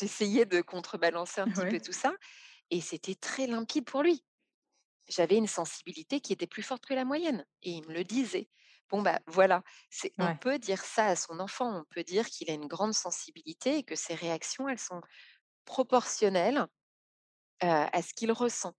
[0.00, 2.14] j'essayais de contrebalancer un petit peu tout ça
[2.70, 4.24] et c'était très limpide pour lui.
[5.08, 8.50] J'avais une sensibilité qui était plus forte que la moyenne et il me le disait.
[8.94, 12.48] Bon, bah, voilà, c'est on peut dire ça à son enfant, on peut dire qu'il
[12.48, 15.00] a une grande sensibilité et que ses réactions, elles sont
[15.64, 16.64] proportionnelles,
[17.58, 18.72] à ce qu'il ressent.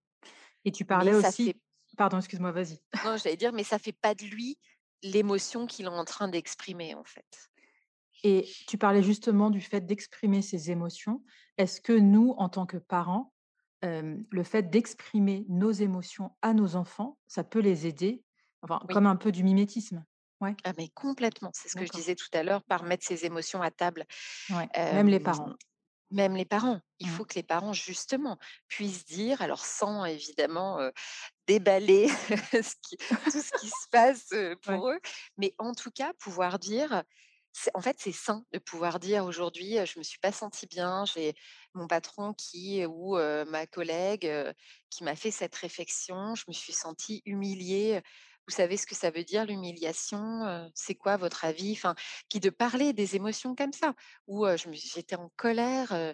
[0.63, 1.57] Et tu parlais aussi fait
[1.97, 2.79] pardon, excuse-moi, vas-y.
[3.03, 4.57] non, j'allais dire, mais ça fait pas de lui
[5.03, 7.49] l'émotion qu'il est en train d'exprimer, en fait.
[8.23, 11.23] Et tu parlais justement du fait d'exprimer ses émotions.
[11.57, 13.33] Est-ce que nous, en tant que parents,
[13.81, 18.23] le fait d'exprimer nos émotions à nos enfants, ça peut les aider?
[18.65, 18.91] Enfin, Oui.
[18.91, 20.05] comme un peu du mimétisme?
[20.41, 20.57] Ouais?
[20.63, 23.61] Ah mais complètement, c'est ce que je disais tout à l'heure par mettre ses émotions
[23.61, 24.05] à table.
[24.49, 25.53] Ouais, même les parents.
[26.11, 27.09] même les parents, il Mmh.
[27.09, 30.79] faut que les parents justement puissent dire, alors sans évidemment,
[31.47, 32.07] déballer
[32.53, 32.97] ce qui
[33.29, 34.33] tout ce qui se passe,
[34.67, 34.81] Ouais.
[34.81, 34.99] pour eux,
[35.37, 37.03] mais en tout cas pouvoir dire
[37.73, 41.33] en fait, c'est sain de pouvoir dire: «Aujourd'hui, je me suis pas senti bien, j'ai
[41.73, 44.29] mon patron qui ou ma collègue,
[44.89, 48.01] qui m'a fait cette réflexion, je me suis sentie humiliée».
[48.47, 50.69] Vous savez ce que ça veut dire l'humiliation?
[50.75, 51.95] C'est quoi votre avis?» enfin,
[52.29, 53.93] puis de parler des émotions comme ça,
[54.27, 56.13] où, j'étais en colère,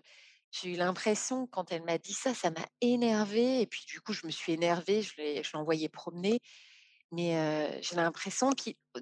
[0.52, 4.14] j'ai eu l'impression quand elle m'a dit ça, ça m'a énervée et puis du coup,
[4.14, 6.40] je me suis énervée, je l'ai envoyée promener.
[7.12, 8.52] Mais, j'ai l'impression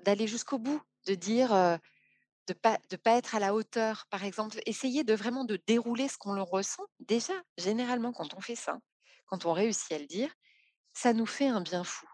[0.03, 1.49] d'aller jusqu'au bout, de dire,
[2.47, 4.05] de pas de pas être à la hauteur.
[4.09, 6.83] Par exemple, essayer de vraiment de dérouler ce qu'on le ressent.
[6.99, 8.79] Déjà, généralement, quand on fait ça,
[9.27, 10.33] quand on réussit à le dire,
[10.93, 12.07] ça nous fait un bien fou.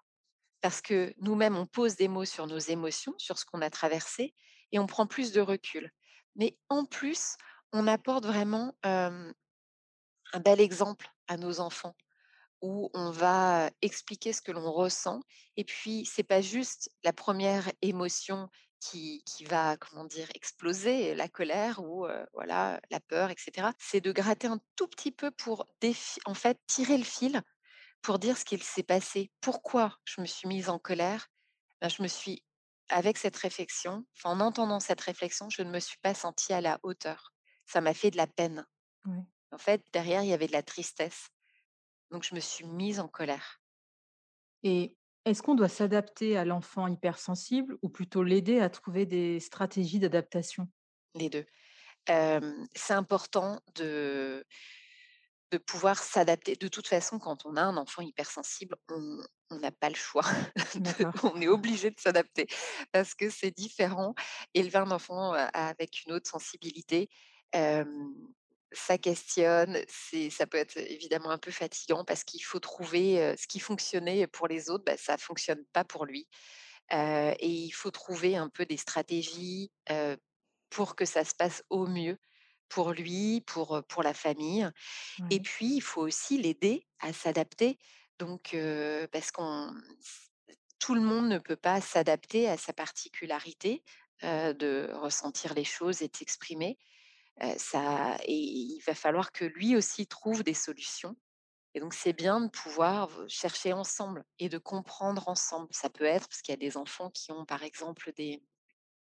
[0.65, 4.33] Parce que nous-mêmes, on pose des mots sur nos émotions, sur ce qu'on a traversé
[4.71, 5.91] et on prend plus de recul.
[6.35, 7.35] Mais en plus,
[7.71, 9.31] on apporte vraiment, un
[10.43, 11.95] bel exemple à nos enfants
[12.63, 15.21] où on va expliquer ce que l'on ressent
[15.55, 18.49] et puis c'est pas juste la première émotion
[18.79, 23.71] qui va, comment dire, exploser, la colère ou voilà, la peur et cetera.
[23.77, 25.67] C'est de gratter un tout petit peu pour
[26.25, 27.43] en fait, tirer le fil
[28.05, 29.31] pour dire ce qu'il s'est passé.
[29.41, 31.27] Pourquoi je me suis mise en colère?
[31.81, 32.45] Bah, je me suis
[32.89, 36.79] avec cette réflexion, en entendant cette réflexion, je ne me suis pas sentie à la
[36.83, 37.33] hauteur.
[37.65, 38.63] Ça m'a fait de la peine.
[39.51, 41.29] En fait, derrière, il y avait de la tristesse.
[42.11, 43.59] Donc je me suis mise en colère.
[44.61, 49.99] Et est-ce qu'on doit s'adapter à l'enfant hypersensible ou plutôt l'aider à trouver des stratégies
[49.99, 50.69] d'adaptation?
[51.15, 51.45] Les 2.
[52.05, 54.45] Hem, c'est important de
[55.51, 56.55] de pouvoir s'adapter.
[56.55, 59.19] De toute façon, quand on a un enfant hypersensible, on
[59.51, 60.25] on n'a pas le choix
[60.75, 60.91] de
[61.23, 62.47] on est obligé de s'adapter
[62.91, 64.15] parce que c'est différent.
[64.53, 67.09] Élever un enfant, avec une autre sensibilité,
[67.53, 73.47] ça questionne, c'est ça peut être évidemment un peu fatigant parce qu'il faut trouver, ce
[73.47, 76.27] qui fonctionnait pour les autres, bah, ça fonctionne pas pour lui.
[76.91, 79.71] Et il faut trouver un peu des stratégies,
[80.69, 82.17] pour que ça se passe au mieux
[82.69, 84.69] pour lui, pour, pour la famille
[85.29, 87.79] et puis il faut aussi l'aider à s'adapter
[88.19, 88.55] donc
[89.11, 89.73] parce qu'on
[90.79, 93.83] tout le monde ne peut pas s'adapter à sa particularité,
[94.21, 96.77] de ressentir les choses et de s'exprimer.
[97.43, 101.17] Heu, ça et il va falloir que lui aussi trouve des solutions
[101.75, 105.69] et donc c'est bien de pouvoir chercher ensemble et de comprendre ensemble.
[105.71, 108.43] Ça peut être parce qu'il y a des enfants qui ont, par exemple, des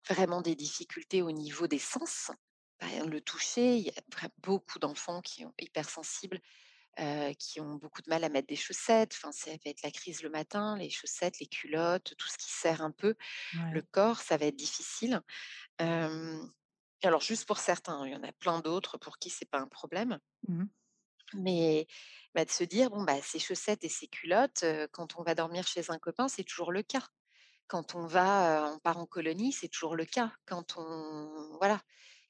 [0.09, 2.31] vraiment des difficultés au niveau des sens.
[3.07, 6.39] Le toucher, il y a beaucoup d'enfants qui ont hypersensibles,
[6.99, 9.13] heu, qui ont beaucoup de mal à mettre des chaussettes.
[9.15, 12.51] Enfin, ça va être la crise le matin, les chaussettes, les culottes, tout ce qui
[12.51, 13.15] serre un peu
[13.71, 15.21] le corps, ça va être difficile.
[17.03, 19.59] Alors juste pour certains, hein, il y en a plein d'autres pour qui c'est pas
[19.59, 20.19] un problème.
[20.47, 20.69] Mmh mh.
[21.35, 21.87] Mais
[22.35, 25.65] bah, de se dire: «Bon, bah, ces chaussettes et ces culottes, quand on va dormir
[25.67, 27.07] chez un copain, c'est toujours le cas.
[27.67, 30.33] Quand on va, on part en colonie, c'est toujours le cas.
[30.47, 31.81] Quand on» voilà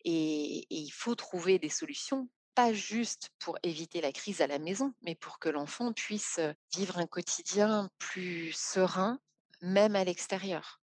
[0.03, 4.93] et il faut trouver des solutions, pas juste pour éviter la crise à la maison,
[5.01, 6.39] mais pour que l'enfant puisse,
[6.75, 9.19] vivre un quotidien plus serein,
[9.61, 10.81] même à l'extérieur.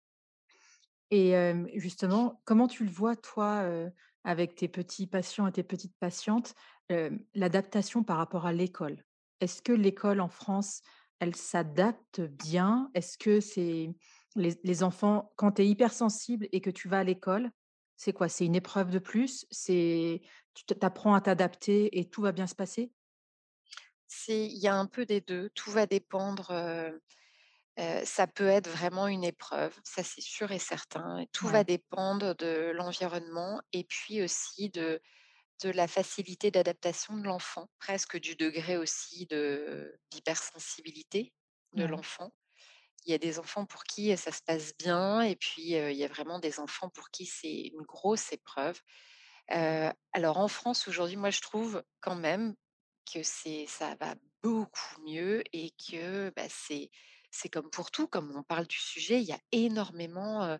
[1.10, 1.34] Et
[1.74, 3.64] justement, comment tu le vois toi,
[4.24, 6.54] avec tes petits patients et tes petites patientes,
[7.34, 9.04] l'adaptation par rapport à l'école?
[9.40, 10.82] Est-ce que l'école en France,
[11.20, 12.90] elle s'adapte bien?
[12.94, 13.94] Est-ce que c'est
[14.36, 17.50] les les enfants quand tu es hypersensible et que tu vas à l'école,
[17.96, 18.28] c'est quoi?
[18.28, 19.46] C'est une épreuve de plus?
[19.50, 20.22] C'est
[20.54, 22.92] tu t apprends à t'adapter et tout va bien se passer?
[24.28, 25.50] Il y a un peu des 2.
[25.50, 26.52] Tout va dépendre,
[28.04, 32.72] ça peut être vraiment une épreuve, ça c'est sûr et certain tout va dépendre de
[32.74, 35.00] l'environnement et puis aussi de
[35.64, 41.34] de la facilité d'adaptation de l'enfant, presque du degré aussi de d'hypersensibilité
[41.76, 42.32] de ouais, l'enfant.
[43.06, 46.04] Il y a des enfants pour qui, ça se passe bien et puis, il y
[46.04, 48.80] a vraiment des enfants pour qui c'est une grosse épreuve.
[49.48, 52.54] Alors en France aujourd'hui, moi je trouve quand même
[53.12, 56.90] que c'est ça va beaucoup mieux et que, bah, c'est
[57.30, 60.58] c'est comme pour tout, comme on parle du sujet, il y a énormément,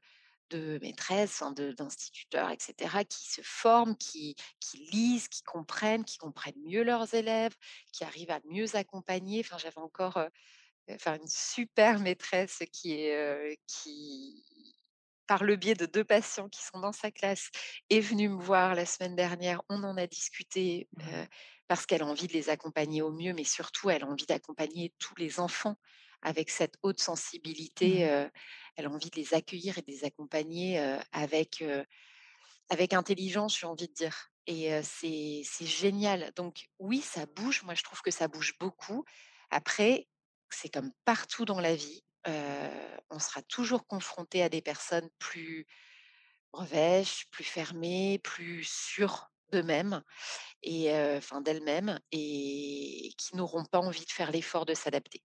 [0.51, 1.43] de maîtresses,
[1.79, 7.15] d'instituteurs et cetera qui se forment, qui qui lisent, qui comprennent, qui comprennent mieux leurs
[7.15, 7.55] élèves,
[7.93, 9.41] qui arrivent à mieux accompagner.
[9.41, 10.21] Enfin j'avais encore,
[10.91, 14.45] enfin une super maîtresse qui est, heu, qui
[15.27, 17.51] par le biais de 2 patients qui sont dans sa classe,
[17.91, 19.63] est venue me voir la semaine dernière.
[19.71, 21.27] On en a discuté, heu,
[21.69, 24.95] parce qu'elle a envie de les accompagner au mieux, mais surtout elle a envie d'accompagner
[24.99, 25.77] tous les enfants
[26.23, 28.09] avec cette haute sensibilité, Mmh.
[28.09, 28.31] heu,
[28.77, 30.79] elle a envie de les accueillir et de les accompagner,
[31.13, 31.63] avec,
[32.71, 36.33] avec intelligence, j'ai envie de dire et c'est génial.
[36.37, 39.05] Donc oui, ça bouge, moi je trouve que ça bouge beaucoup.
[39.51, 40.09] Après,
[40.55, 45.67] c'est comme partout dans la vie, on sera toujours confronté à des personnes plus
[46.53, 50.03] revêches, plus fermées, plus sûres d'eux-mêmes
[50.63, 55.23] et enfin d'elles-mêmes et qui n'auront pas envie de faire l'effort de s'adapter.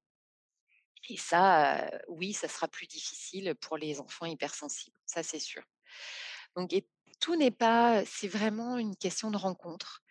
[1.08, 5.64] Et ça, oui, ça sera plus difficile pour les enfants hypersensibles, ça c'est sûr.
[6.56, 6.72] Donc
[7.22, 10.02] tout n'est pas c'est vraiment une question de rencontre,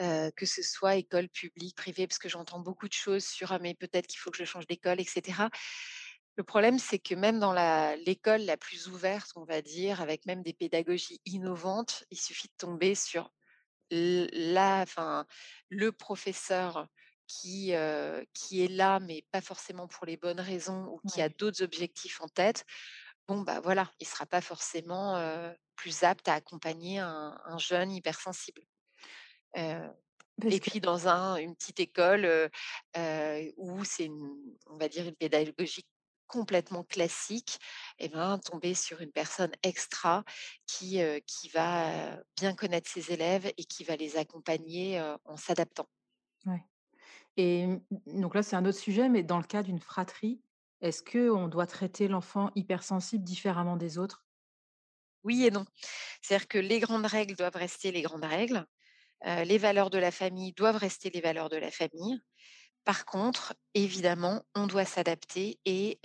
[0.00, 3.58] heu, que ce soit école publique, privée, parce que j'entends beaucoup de choses sur: «Ah
[3.60, 5.50] mais peut-être qu'il faut que je change d'école» et cetera.
[6.36, 7.52] Le problème, c'est que même dans
[8.06, 12.54] l'école la plus ouverte, on va dire, avec même des pédagogies innovantes, il suffit de
[12.58, 13.30] tomber sur
[13.90, 15.26] la enfin,
[15.70, 16.88] le professeur
[17.28, 21.28] qui, heu, qui est là, mais pas forcément pour les bonnes raisons ou qui a
[21.30, 22.64] d'autres objectifs en tête.
[23.28, 27.92] Bon, bah, voilà, il sera pas forcément, heu, plus apte à accompagner un un jeune
[27.92, 28.62] hypersensible.
[30.40, 32.50] Parce et puis dans un une petite école, heu
[32.96, 34.30] heu, où c'est une
[34.66, 35.86] on va dire une pédagogie
[36.26, 37.58] complètement classique
[37.98, 40.24] et ben, tomber sur une personne extra
[40.66, 45.88] qui, qui va, bien connaître ses élèves et qui va les accompagner, en s'adaptant.
[46.46, 46.62] ouais
[47.38, 47.68] et
[48.06, 50.42] donc là, c'est un autre sujet, mais dans le cas d'une fratrie,
[50.82, 54.26] est-ce qu'on doit traiter l'enfant hypersensible différemment des autres?
[55.24, 55.64] Oui et non.
[56.22, 58.66] C'est-à-dire que les grandes règles doivent rester les grandes règles,
[59.24, 62.20] les valeurs de la famille doivent rester les valeurs de la famille.
[62.84, 66.00] Par contre, évidemment, on doit s'adapter et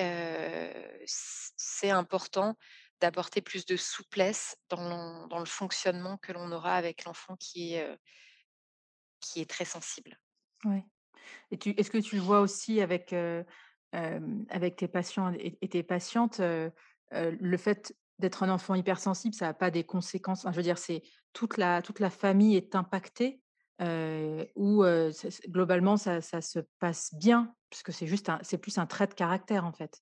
[1.05, 2.55] c'est important
[2.99, 7.97] d'apporter plus de souplesse dans le fonctionnement que l'on aura avec l'enfant qui est,
[9.19, 10.19] qui est très sensible.
[11.59, 13.13] Tu est-ce que tu le vois aussi avec,
[13.91, 16.41] avec tes patients et et tes patientes,
[17.11, 20.77] le fait d'être un enfant hypersensible, ça a pas des conséquences enfin, je veux dire,
[20.77, 21.03] c'est
[21.33, 23.43] toute la toute la famille est impactée,
[23.81, 24.47] heu,
[25.13, 27.55] c'est c'est globalement ça ça se passe bien?
[27.69, 30.01] Puisque c'est juste c'est plus un trait de caractère, en fait.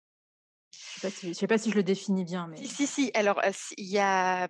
[0.87, 3.11] Je sais pas si sais pas si je le définis bien, Si, mais si, si,
[3.13, 3.41] alors,
[3.77, 4.47] il y a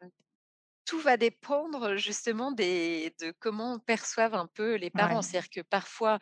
[0.86, 5.22] tout va dépendre justement des de comment perçoivent un peu les parents.
[5.22, 6.20] ouais, C'est-à-dire que parfois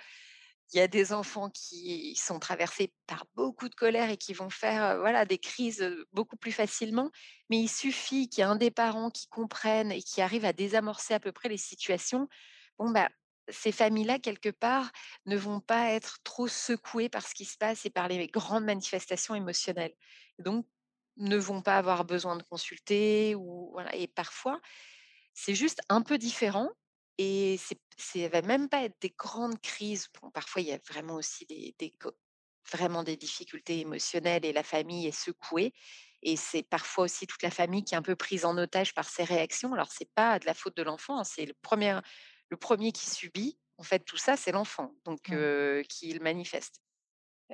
[0.73, 4.49] Il y a des enfants qui sont traversés par beaucoup de colère et qui vont
[4.49, 7.11] faire, voilà, des crises, beaucoup plus facilement.
[7.49, 10.53] Mais il suffit qu'il y ait un des parents qui comprenne et qui arrive à
[10.53, 12.27] désamorcer à peu près les situations.
[12.79, 13.09] Bon, bah,
[13.49, 14.91] ces familles-là, quelque part,
[15.27, 18.65] ne vont pas être trop secouées par ce qui se passe et par les grandes
[18.65, 19.93] manifestations émotionnelles.
[20.39, 20.65] Donc,
[21.17, 24.59] ne vont pas avoir besoin de consulter ou voilà et parfois,
[25.33, 26.69] c'est juste un peu différent
[27.17, 27.59] et
[27.97, 30.09] c'est va même pas être des grandes crises.
[30.21, 31.75] Bon, parfois, il y a vraiment aussi des
[32.71, 35.73] vraiment des difficultés émotionnelles et la famille est secouée
[36.21, 39.09] et c'est parfois aussi toute la famille qui est un peu prise en otage par
[39.09, 39.73] ces réactions.
[39.73, 41.99] Alors c'est pas de la faute de l'enfant, hein, c'est le premier
[42.49, 45.21] le premier qui subit, en fait, tout ça, c'est l'enfant, donc
[45.89, 46.81] qui le manifeste.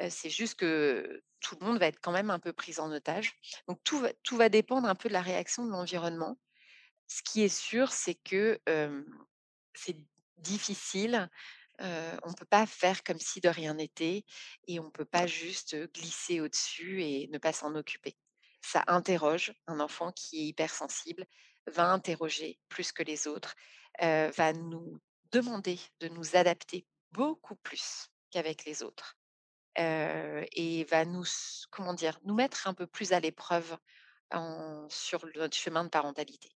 [0.09, 3.33] C'est juste que tout le monde va être quand même un peu pris en otage.
[3.67, 6.37] Donc tout va tout va dépendre un peu de la réaction de l'environnement.
[7.07, 8.59] Ce qui est sûr, c'est que,
[9.83, 9.97] c'est
[10.37, 11.29] difficile,
[11.79, 14.25] on ne peut pas faire comme si de rien n'était
[14.67, 18.17] et on ne peut pas juste, glisser au-dessus et ne pas s'en occuper.
[18.61, 21.25] Ça interroge, un enfant qui est hypersensible
[21.67, 23.55] va interroger plus que les autres,
[24.01, 24.99] va nous
[25.31, 29.17] demander de nous adapter beaucoup plus qu'avec les autres,
[29.75, 31.25] et va nous
[31.69, 32.19] comment dire?
[32.23, 33.77] Nous mettre un peu plus à l'épreuve
[34.89, 36.51] sur notre chemin de parentalité.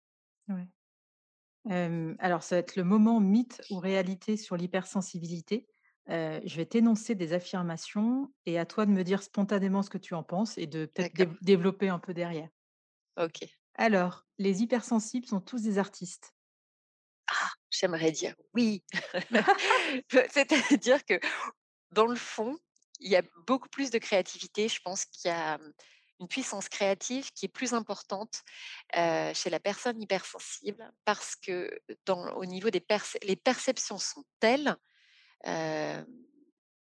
[1.69, 5.67] Alors ça va être le moment mythe ou réalité sur l'hypersensibilité.
[6.09, 10.15] Je vais t'énoncer des affirmations et à toi de me dire spontanément ce que tu
[10.15, 12.49] en penses et de peut-être développer un peu derrière.
[13.17, 13.45] OK.
[13.75, 16.35] Alors, les hypersensibles sont tous des artistes.
[17.29, 17.51] Ah!
[17.71, 18.83] J'aimerais dire oui.
[20.11, 21.21] C'est-à-dire que
[21.93, 22.59] dans le fond,
[22.99, 24.69] il y a beaucoup plus de créativité.
[24.69, 25.73] Je pense qu'il y a, mmh,
[26.21, 28.43] une puissance créative qui est plus importante,
[28.93, 32.85] chez la personne hypersensible parce que au niveau des
[33.23, 34.77] les perceptions sont telles,
[35.45, 36.07] hem,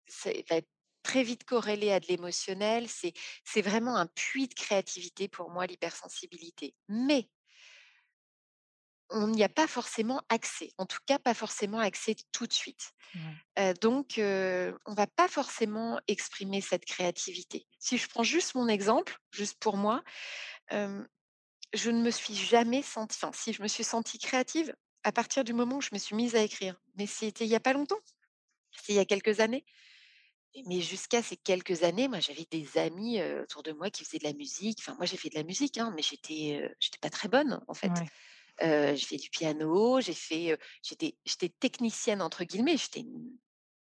[0.06, 0.68] c'est va être
[1.02, 2.88] très vite corrélé à de l'émotionnel.
[2.88, 3.12] C'est
[3.44, 6.74] c'est vraiment un puits de créativité pour moi l'hypersensibilité.
[6.88, 7.28] Mais
[9.10, 12.90] On n'y a pas forcément accès, en tout cas pas forcément accès tout de suite.
[13.80, 17.66] Donc heu, on va pas forcément exprimer cette créativité.
[17.78, 20.02] Si je prends juste mon exemple, juste pour moi,
[21.74, 25.44] je ne me suis jamais sentie enfin si, je me suis sentie créative à partir
[25.44, 27.72] du moment où je me suis mise à écrire, mais c'était il y a pas
[27.72, 28.00] longtemps,
[28.72, 29.66] c'était il y a quelques années.
[30.66, 34.24] Mais jusqu'à ces quelques années, moi j'avais des amis, autour de moi qui faisaient de
[34.24, 34.78] la musique.
[34.80, 37.74] Enfin moi j'ai fait de la musique, hein, mais j'étais, j'étais pas très bonne en
[37.74, 37.92] fait.
[37.92, 38.10] ouais,
[38.62, 43.04] Heu, j'ai du piano, j'ai fait, j'étais j'étais «technicienne» entre guillemets, j'étais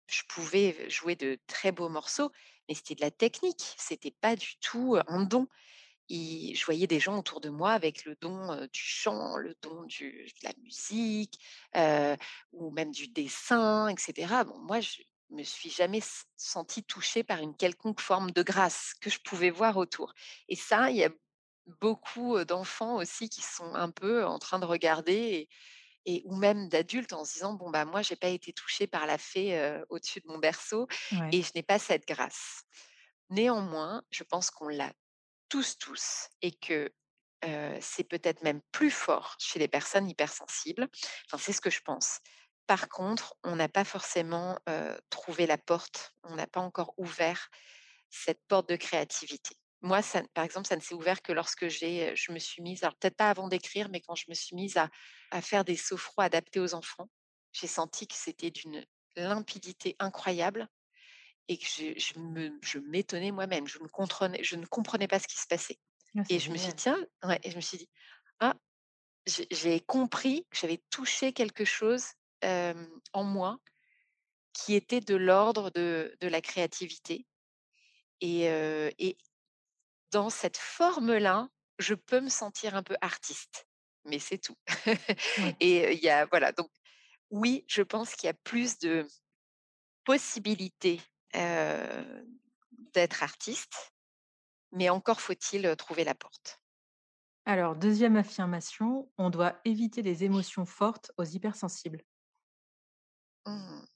[0.09, 2.31] je pouvais jouer de très beaux morceaux,
[2.69, 5.47] mais c'était de la technique, c'était pas du tout, un don
[6.11, 10.27] je voyais des gens autour de moi avec le don, du chant, le don de
[10.43, 11.39] la musique,
[12.53, 14.45] ou même du dessin et cetera.
[14.45, 16.01] Bon moi je me suis jamais
[16.37, 20.13] sentie touchée par une quelconque forme de grâce que je pouvais voir autour
[20.49, 21.11] et ça, il y a
[21.67, 25.49] beaucoup, d'enfants aussi qui sont un peu en train de regarder et
[26.07, 29.07] et ou même d'adultes en se disant: «Bon, bah, moi, j'ai pas été touché par
[29.07, 31.33] la fée, au-dessus de mon berceau Ouais.
[31.33, 32.63] et je n'ai pas cette grâce».
[33.31, 34.93] Néanmoins, je pense qu'on l'a
[35.49, 36.91] tous, tous et que,
[37.81, 40.89] c'est peut-être même plus fort chez les personnes hypersensibles.
[41.27, 42.21] Enfin, c'est ce que je pense.
[42.67, 44.59] Par contre, on n'a pas forcément,
[45.11, 47.49] trouvé la porte, on n'a pas encore ouvert
[48.11, 49.57] cette porte de créativité.
[49.83, 52.85] Moi, ça par exemple, ça ne s'est ouvert que lorsque j'ai, je me suis mise
[52.85, 54.91] alors peut-être pas avant d'écrire, mais quand je me suis mise à
[55.33, 57.11] à faire des sophros adaptés aux enfants,
[57.53, 58.85] j'ai senti que c'était d'une
[59.17, 60.69] limpidité incroyable
[61.49, 63.67] et que je je me je m'étonnais moi-même.
[63.69, 65.79] Je ne comprenais je ne comprenais pas ce qui se passait
[66.17, 66.77] Ah, et je me suis dit.
[66.77, 67.89] «Tiens» ouais et je me suis dit:
[68.41, 68.57] «Ah,
[69.27, 72.05] j'ai compris que j'avais touché quelque chose,
[72.43, 73.59] en moi
[74.55, 77.27] qui était de l'ordre de de la créativité»
[78.21, 79.17] et
[80.13, 81.49] dans cette forme-là,
[81.79, 83.67] je peux me sentir un peu artiste,
[84.05, 84.57] mais c'est tout
[85.37, 85.57] Ouais.
[85.61, 86.71] et il y a voilà donc
[87.31, 89.07] oui, je pense qu'il y a plus de
[90.05, 91.01] possibilités,
[92.95, 93.93] d'être artiste,
[94.73, 96.61] mais encore faut-il, trouver la porte.
[97.45, 102.03] Alors, deuxième affirmation, on doit éviter les émotions fortes aux hypersensibles.
[103.47, 103.87] Mmh.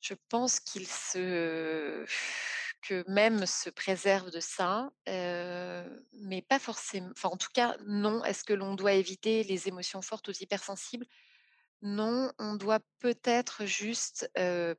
[0.00, 2.04] Je pense qu'il se
[2.82, 8.24] que même se préserve de ça, mais pas forcément enfin, en tout cas, non.
[8.24, 11.06] Est-ce que l'on doit éviter les émotions fortes aux hypersensibles?
[11.82, 14.30] Non, on doit peut-être juste,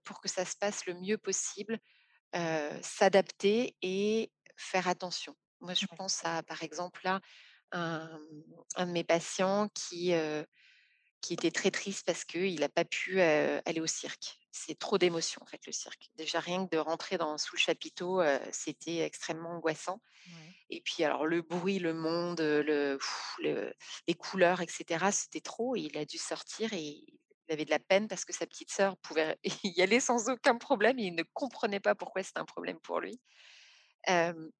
[0.03, 1.79] pour que ça se passe le mieux possible,
[2.81, 5.35] s'adapter et faire attention.
[5.61, 7.21] Moi, je pense à, par exemple, là,
[7.71, 8.19] un,
[8.75, 10.13] un de mes patients qui,
[11.21, 14.39] qui était très triste parce qu'il n'a pas pu, aller au cirque.
[14.55, 16.09] C'est trop d'émotions, en fait, le cirque.
[16.15, 20.55] Déjà, rien que de rentrer dans sous le chapiteau, heu, c'était extrêmement angoissant Ouais.
[20.69, 23.73] et puis alors le bruit, le monde, heu, le pff, le
[24.07, 27.69] les couleurs et cetera, c'était trop et il a dû sortir et il avait de
[27.71, 31.15] la peine parce que sa petite sœur pouvait y aller sans aucun problème et il
[31.15, 33.19] ne comprenait pas pourquoi c'était un problème pour lui.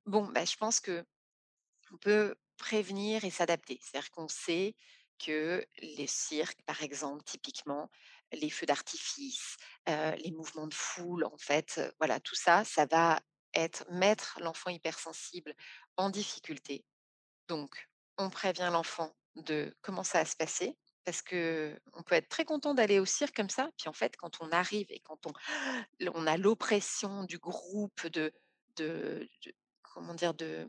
[0.06, 1.04] Bon, bah, je pense qu'on
[2.02, 3.80] peut prévenir et s'adapter.
[3.82, 4.76] C'est-à-dire qu'on sait
[5.20, 7.90] que les cirques, par exemple, typiquement,
[8.34, 9.58] les feux d'artifice,
[9.90, 13.20] heu, les mouvements de foule, en fait, heu, voilà, tout ça, ça va
[13.56, 15.54] être mettre l'enfant hypersensible
[15.98, 16.86] en difficulté
[17.48, 22.30] donc, on prévient l'enfant de comment ça va se passer, parce que on peut être
[22.30, 25.26] très content d'aller au cirque comme ça, puis en fait, quand on arrive et quand
[25.28, 25.34] on
[26.16, 28.34] on a l'oppression du groupe, de
[28.78, 29.30] de
[29.84, 30.34] comment dire?
[30.34, 30.68] De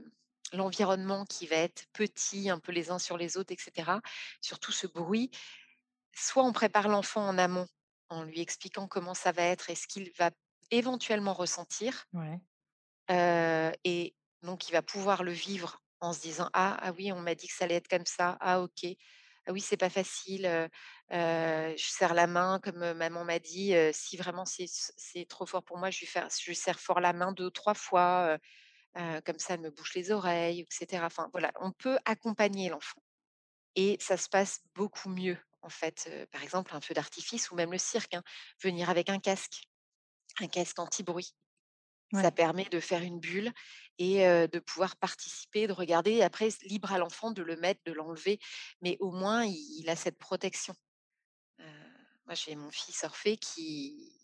[0.53, 4.01] l'environnement qui va être petit, un peu les uns sur les autres et cetera.
[4.41, 5.31] Surtout ce bruit,
[6.17, 7.67] soit on prépare l'enfant en amont,
[8.11, 10.31] en lui expliquant comment ça va être et ce qu'il va
[10.71, 12.41] éventuellement ressentir, Ouais.
[13.85, 17.35] Et donc il va pouvoir le vivre en se disant: «Ah, ah oui, on m'a
[17.35, 18.37] dit que ça allait être comme ça.
[18.41, 18.85] Ah OK.
[19.47, 20.71] Ah oui, c'est pas facile,
[21.11, 25.91] je serre la main comme, maman m'a dit, si vraiment c'est trop fort pour moi,
[25.91, 28.39] je lui faire je lui serre fort la main deux trois fois,
[29.25, 31.07] comme ça elle me bouche les oreilles» et cetera.
[31.07, 33.03] Enfin voilà, on peut accompagner l'enfant
[33.77, 37.73] et ça se passe beaucoup mieux en fait, par exemple un feu d'artifice ou même
[37.73, 38.23] le cirque, hein,
[38.63, 39.65] venir avec un casque,
[40.41, 41.35] un casque anti-bruit.
[42.13, 43.53] Ça permet de faire une bulle
[43.99, 47.93] et de pouvoir participer, de regarder et après libre à l'enfant de le mettre, de
[47.93, 48.39] l'enlever,
[48.83, 50.77] mais au moins il il a cette protection.
[51.59, 54.15] Moi j'ai mon fils Orphée qui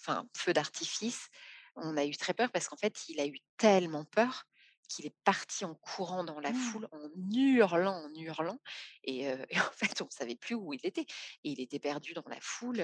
[0.00, 1.28] enfin, feu d'artifice,
[1.76, 4.47] on a eu très peur parce qu'en fait, il a eu tellement peur
[4.88, 6.54] qu'il est parti en courant dans la Oh!
[6.54, 7.00] foule, en
[7.32, 8.60] hurlant, en hurlant
[9.04, 9.36] et en
[9.76, 12.82] fait, on ne savait plus où il était et il était perdu dans la foule,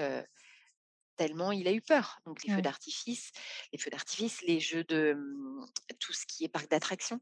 [1.17, 2.19] Tellement il a eu peur.
[2.25, 3.31] Donc les feux d'artifice
[3.73, 5.65] les feux d'artifice, les jeux de, mmh,
[5.99, 7.19] tout ce qui est parc d'attractions,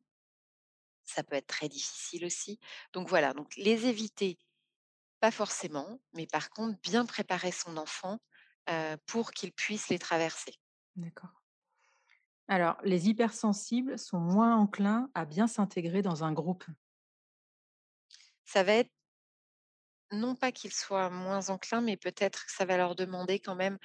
[1.03, 2.59] ça peut être très difficile aussi.
[2.93, 4.37] Donc voilà, donc les éviter,
[5.21, 8.19] pas forcément, mais par contre bien préparer son enfant,
[9.07, 10.55] pour qu'il puisse les traverser.
[10.95, 11.42] D'accord.
[12.47, 16.63] Alors, les hypersensibles sont moins enclins à bien s'intégrer dans un groupe.
[18.45, 18.89] Ça va être
[20.11, 23.77] non pas qu'ils soient moins enclins, mais peut-être que ça va leur demander quand même,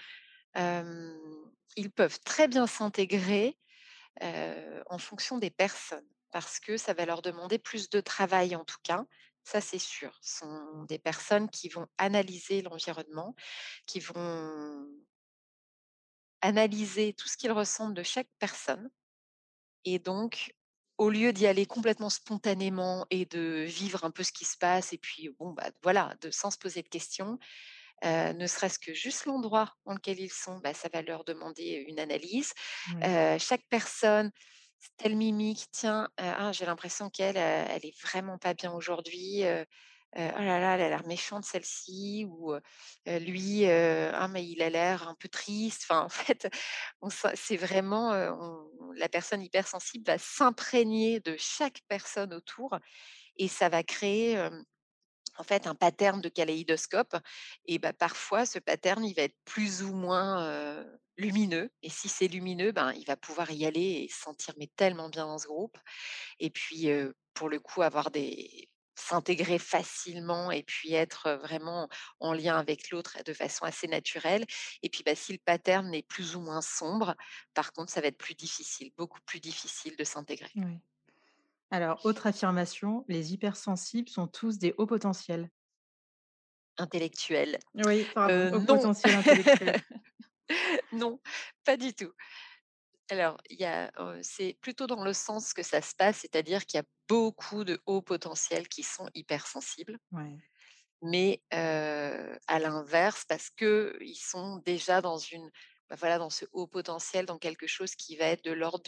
[1.77, 3.59] ils peuvent très bien s'intégrer,
[4.23, 8.79] en fonction des personnes, parce que ça va leur demander plus de travail en tout
[8.85, 9.05] cas,
[9.45, 10.19] ça c'est sûr.
[10.23, 13.35] Ce sont des personnes qui vont analyser l'environnement,
[13.87, 14.87] qui vont
[16.41, 18.91] analyser tout ce qu'ils ressentent de chaque personne
[19.85, 20.55] et donc
[20.99, 24.93] au lieu d'y aller complètement spontanément et de vivre un peu ce qui se passe
[24.93, 27.39] et puis bon, bah, voilà, de sans se poser de questions,
[28.05, 32.01] ne serait-ce que juste l'endroit dans lequel ils sont, bah, ça va leur demander une
[32.01, 32.53] analyse.
[33.39, 34.33] Chaque personne,
[34.97, 39.45] telle mimique, tiens, ah j'ai l'impression qu'elle, elle est vraiment pas bien aujourd'hui,
[40.17, 42.61] oh là là, elle a l'air méchante celle-ci ou heu,
[43.21, 45.87] lui, ah mais il a l'air un peu triste.
[45.93, 46.49] En fait,
[47.35, 48.13] c'est vraiment,
[48.97, 52.79] la personne hypersensible va s'imprégner de chaque personne autour
[53.37, 54.39] et ça va créer,
[55.39, 57.17] en fait, un pattern de kaléidoscope
[57.67, 60.85] et bah, parfois ce pattern, il va être plus ou moins,
[61.19, 64.69] lumineux et si c'est lumineux, ben, il va pouvoir y aller et se sentir mais
[64.77, 65.77] tellement bien dans ce groupe
[66.41, 66.89] et puis,
[67.35, 68.69] pour le coup, avoir des
[68.99, 71.89] s'intégrer facilement et puis être, vraiment
[72.21, 74.45] en lien avec l'autre de façon assez naturelle
[74.83, 77.15] et puis, bah, si le pattern est plus ou moins sombre,
[77.55, 80.53] par contre, ça va être plus difficile, beaucoup plus difficile de s'intégrer.
[80.57, 80.79] Oui.
[81.71, 85.51] Alors, autre affirmation, les hypersensibles sont tous des hauts potentiels.
[86.79, 89.75] Intellectuel, Oui, pardon, heu, haut non, potentiel intellectuel.
[90.93, 91.21] non,
[91.65, 92.13] pas du tout.
[93.11, 93.39] Alors,
[94.23, 97.81] c'est plutôt dans le sens que ça se passe, c'est-à-dire qu'il y a beaucoup de
[97.87, 99.99] hauts potentiels qui sont hypersensibles.
[100.13, 100.43] Ouais,
[101.03, 105.51] Mais, à l'inverse, parce qu'ils sont déjà dans une
[105.89, 108.83] bah, voilà, dans ce haut potentiel, dans quelque chose qui va être de l'ordre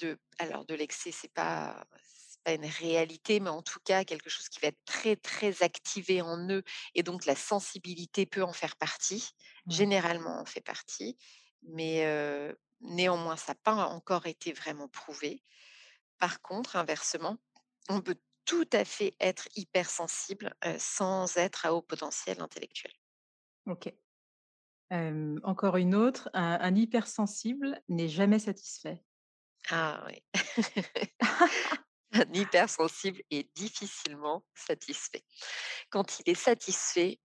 [0.00, 4.28] de, alors de l'excès, c'est pas c'est pas une réalité, mais en tout cas quelque
[4.28, 6.62] chose qui va être très, très activé en eux
[6.94, 9.30] et donc la sensibilité peut en faire partie.
[9.68, 11.16] Généralement, en fait partie,
[11.64, 15.42] mais, néanmoins, ça n'a pas encore été vraiment prouvé.
[16.18, 17.38] Par contre, inversement,
[17.88, 22.92] on peut tout à fait être hypersensible, sans être à haut potentiel intellectuel.
[23.66, 23.94] OK.
[25.44, 29.04] Encore une autre, un un hypersensible n'est jamais satisfait.
[29.70, 30.22] Ah oui.
[32.12, 35.24] Un hypersensible est difficilement satisfait.
[35.90, 37.20] Quand il est satisfait,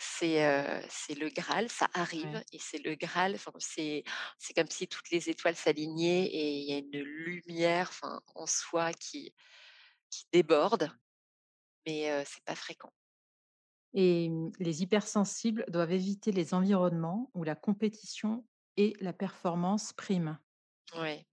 [0.00, 2.44] c'est, c'est le graal, ça arrive Ouais.
[2.52, 4.04] et c'est le graal, c'est
[4.54, 7.90] comme si toutes les étoiles s'alignaient et il y a une lumière,
[8.34, 9.34] en soi qui
[10.10, 10.90] qui déborde,
[11.86, 12.92] mais heu, c'est pas fréquent.
[13.94, 18.44] Et mmh, les hypersensibles doivent éviter les environnements où la compétition
[18.76, 20.38] et la performance priment.
[20.96, 21.24] Ouais.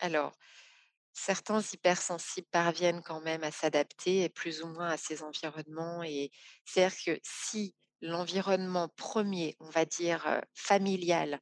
[0.00, 0.36] Alors
[1.14, 6.30] Certains hypersensibles parviennent quand même à s'adapter plus ou moins à ces environnements et
[6.64, 7.74] c'est-à-dire que si
[8.04, 11.40] l'environnement premier, on va dire, heu, familial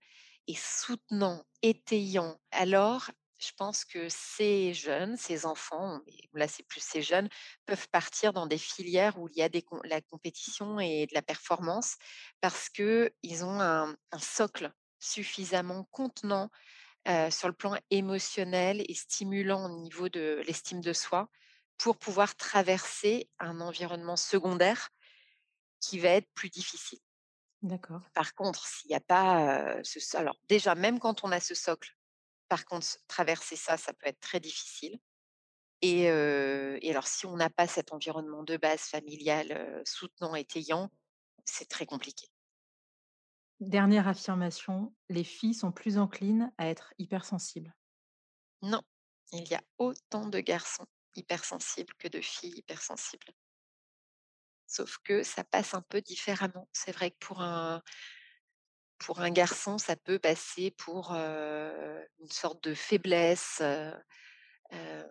[0.48, 3.10] est soutenant, étayant, alors
[3.40, 6.00] je pense que ces jeunes, ces enfants,
[6.34, 7.28] là c'est plus ces jeunes,
[7.66, 9.48] peuvent partir dans des filières où il y a
[9.84, 11.96] la compétition et de la performance
[12.40, 16.50] parce qu'ils ont un socle suffisamment contenant
[17.08, 21.28] heu, sur le plan émotionnel et stimulant au niveau de l'estime de soi,
[21.78, 24.90] pour pouvoir traverser un environnement secondaire
[25.82, 27.00] qui va être plus difficile.
[27.62, 28.02] D'accord.
[28.14, 31.90] Par contre, s'il n'y a pas, ce alors déjà, même quand on a ce socle,
[32.48, 34.98] par contre, traverser ça, ça peut être très difficile
[35.82, 40.90] et et alors si on n'a pas cet environnement de base familial, soutenant, étayant,
[41.44, 42.28] c'est très compliqué.
[43.60, 47.74] Dernière affirmation, les filles sont plus enclines à être hypersensibles.
[48.62, 48.82] Non,
[49.32, 53.32] il y a autant de garçons hypersensibles que de filles hypersensibles.
[54.72, 56.66] Sauf que ça passe un peu différemment.
[56.72, 57.82] C'est vrai que pour un
[58.98, 63.92] pour un garçon, ça peut passer pour, heu, une sorte de faiblesse, heu
[64.74, 65.06] heu,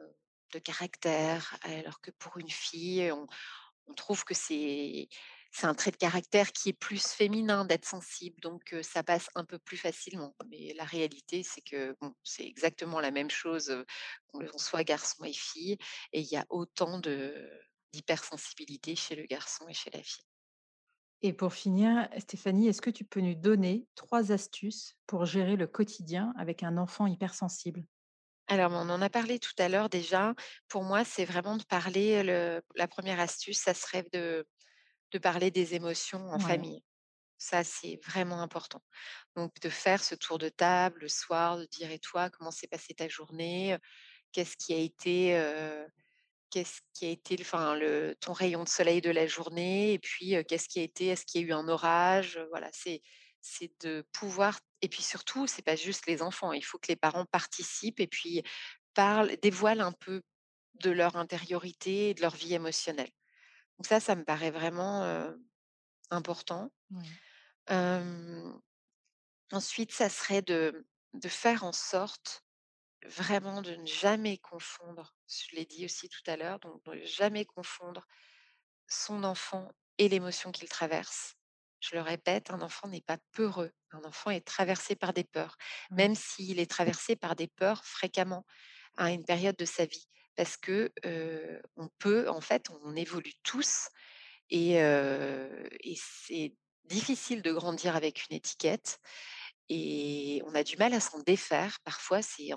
[0.53, 5.09] de caractère, alors que pour une fille, on trouve que c'est
[5.53, 9.45] c'est un trait de caractère qui est plus féminin d'être sensible, donc ça passe un
[9.45, 10.35] peu plus facilement.
[10.49, 13.85] Mais la réalité, c'est que, c'est exactement la même chose,
[14.27, 15.77] qu'on soit garçon et fille
[16.13, 17.49] et il y a autant de
[17.93, 20.25] d'hypersensibilité chez le garçon et chez la fille.
[21.23, 25.65] Et pour finir, Stéphanie, est-ce que tu peux nous donner 3 astuces pour gérer le
[25.65, 27.85] quotidien avec un enfant hypersensible?
[28.47, 30.33] Alors, on en a parlé tout à l'heure déjà.
[30.67, 34.45] Pour moi, c'est vraiment de parler, le la première astuce, ça serait de
[35.13, 36.83] de parler des émotions en Ouais, famille.
[37.39, 38.81] Ça, c'est vraiment important.
[39.37, 42.67] Donc de faire ce tour de table le soir, de dire: «Et toi, comment s'est
[42.67, 43.77] passée ta journée?
[44.33, 45.35] qu'est-ce qui a été,
[46.51, 49.93] qu'est-ce qui a été enfin le ton rayon de soleil de la journée?
[49.93, 53.01] Et puis, qu'est-ce qui a été est-ce qu'il y a eu un orage?» voilà, c'est
[53.41, 56.95] c'est de pouvoir et puis surtout, c'est pas juste les enfants, il faut que les
[56.95, 58.43] parents participent et puis
[58.93, 60.21] parlent dévoilent un peu
[60.75, 63.09] de leur intériorité et de leur vie émotionnelle.
[63.77, 65.03] Donc ça, ça me paraît vraiment,
[66.11, 66.71] important.
[69.51, 72.43] ensuite, ça serait de de faire en sorte
[73.05, 77.05] vraiment de ne jamais confondre, je l'ai dit aussi tout à l'heure, donc de ne
[77.05, 78.05] jamais confondre
[78.87, 81.35] son enfant et l'émotion qu'il traverse.
[81.79, 85.57] Je le répète, un enfant n'est pas peureux, un enfant est traversé par des peurs,
[85.89, 88.45] même s'il est traversé par des peurs fréquemment
[88.97, 90.07] à une période de sa vie.
[90.35, 90.91] Parce que,
[91.75, 93.89] on peut en fait, on évolue tous
[94.49, 94.75] et
[95.95, 98.99] c'est difficile de grandir avec une étiquette
[99.73, 101.79] et on a du mal à s'en défaire.
[101.85, 102.49] Parfois, c'est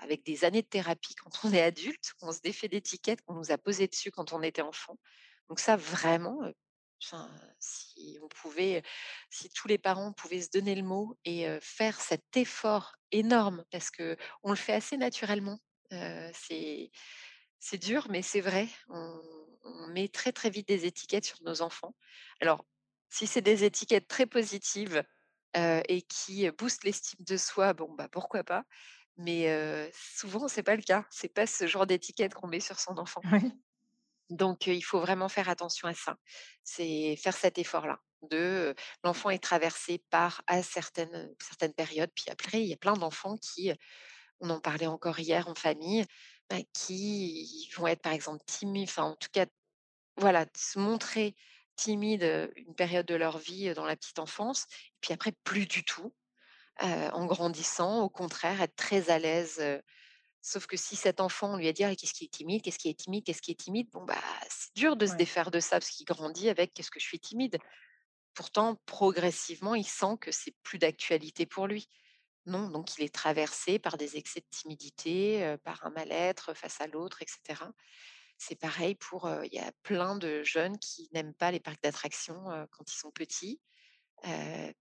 [0.00, 3.50] avec des années de thérapie quand on est adulte, qu'on se défait d'étiquettes qu'on nous
[3.50, 4.96] a posées dessus quand on était enfant.
[5.48, 6.38] Donc ça vraiment,
[7.02, 8.84] enfin, si on pouvait
[9.30, 13.90] si tous les parents pouvaient se donner le mot et faire cet effort énorme parce
[13.90, 15.58] qu'on le fait assez naturellement.
[15.90, 16.90] C'est
[17.80, 18.68] dur, mais c'est vrai.
[18.90, 19.20] On
[19.64, 21.94] on met très, très vite des étiquettes sur nos enfants.
[22.40, 22.64] Alors,
[23.08, 25.02] si c'est des étiquettes très positives,
[25.54, 28.64] et qui, heu, boostent l'estime de soi, bon, bah, pourquoi pas.
[29.16, 31.06] Mais, souvent, c'est pas le cas.
[31.10, 33.26] C'est pas ce genre d'étiquette qu'on met sur son enfant.
[34.30, 36.16] Donc, il faut vraiment faire attention à ça.
[36.64, 38.74] C'est faire cet effort-là de,
[39.04, 43.36] l'enfant est traversé par à certaines, certaines périodes, puis après il y a plein d'enfants
[43.38, 43.72] qui,
[44.40, 46.06] on en parlait encore hier en famille,
[46.50, 49.46] bah, qui vont être par exemple timides, enfin en tout cas,
[50.18, 51.36] voilà, se montrer
[51.82, 54.66] timides, une période de leur vie, dans la petite enfance,
[55.00, 56.12] puis après plus du tout,
[56.80, 59.62] en grandissant, au contraire, être très à l'aise,
[60.42, 62.62] sauf que si cet enfant, on lui a dit: «Ah, qu'est-ce qui est timide?
[62.62, 63.24] Qu'est-ce qui est timide?
[63.24, 64.16] Qu'est-ce qui est timide?» bon, bah,
[64.48, 67.20] c'est dur de se défaire de ça parce qu'il grandit avec: «Qu'est-ce que je suis
[67.20, 67.58] timide?»
[68.34, 71.88] pourtant progressivement, il sent que c'est plus d'actualité pour lui.
[72.46, 76.86] Non, donc il est traversé par des excès de timidité, par un mal-être face à
[76.86, 77.72] l'autre et cetera.
[78.42, 82.44] C'est pareil pour, il y a plein de jeunes qui n'aiment pas les parcs d'attractions,
[82.70, 83.60] quand ils sont petits,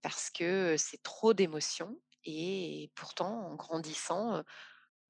[0.02, 4.44] parce que, c'est trop d'émotions et pourtant en grandissant,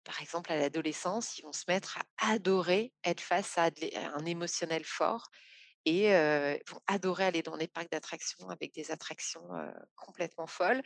[0.05, 4.85] par exemple à l'adolescence, ils vont se mettre à adorer être face à un émotionnel
[4.85, 5.29] fort
[5.85, 9.47] et heu, vont adorer aller dans les parcs d'attractions avec des attractions,
[9.95, 10.83] complètement folles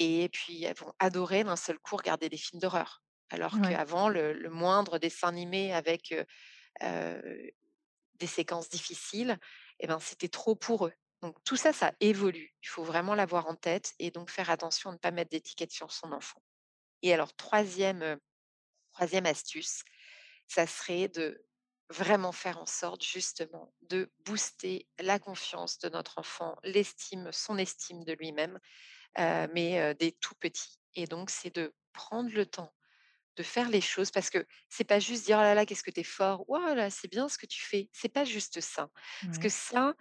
[0.00, 3.02] et puis elles vont adorer d'un seul coup regarder des films d'horreur.
[3.30, 3.82] Alors Ouais.
[3.82, 6.14] qu'avant le le moindre dessin animé avec,
[6.80, 9.38] des séquences difficiles
[9.80, 10.92] et ben, c'était trop pour eux.
[11.22, 12.54] Donc tout ça, ça évolue.
[12.62, 15.72] Il faut vraiment l'avoir en tête et donc faire attention à ne pas mettre d'étiquette
[15.72, 16.42] sur son enfant.
[17.02, 18.20] Et alors 3e, heu,
[18.92, 19.82] 3e astuce,
[20.48, 21.44] ça serait de
[21.90, 28.04] vraiment faire en sorte justement de booster la confiance de notre enfant, l'estime, son estime
[28.04, 28.58] de lui-même,
[29.18, 32.72] mais dès tout petit et donc c'est de prendre le temps
[33.36, 35.90] de faire les choses parce que c'est pas juste dire: «Oh là là, qu'est-ce que
[35.90, 36.44] tu es fort!
[36.48, 38.88] Oh là, c'est bien ce que tu fais!» c'est pas juste ça.
[39.26, 39.94] Parce que ça,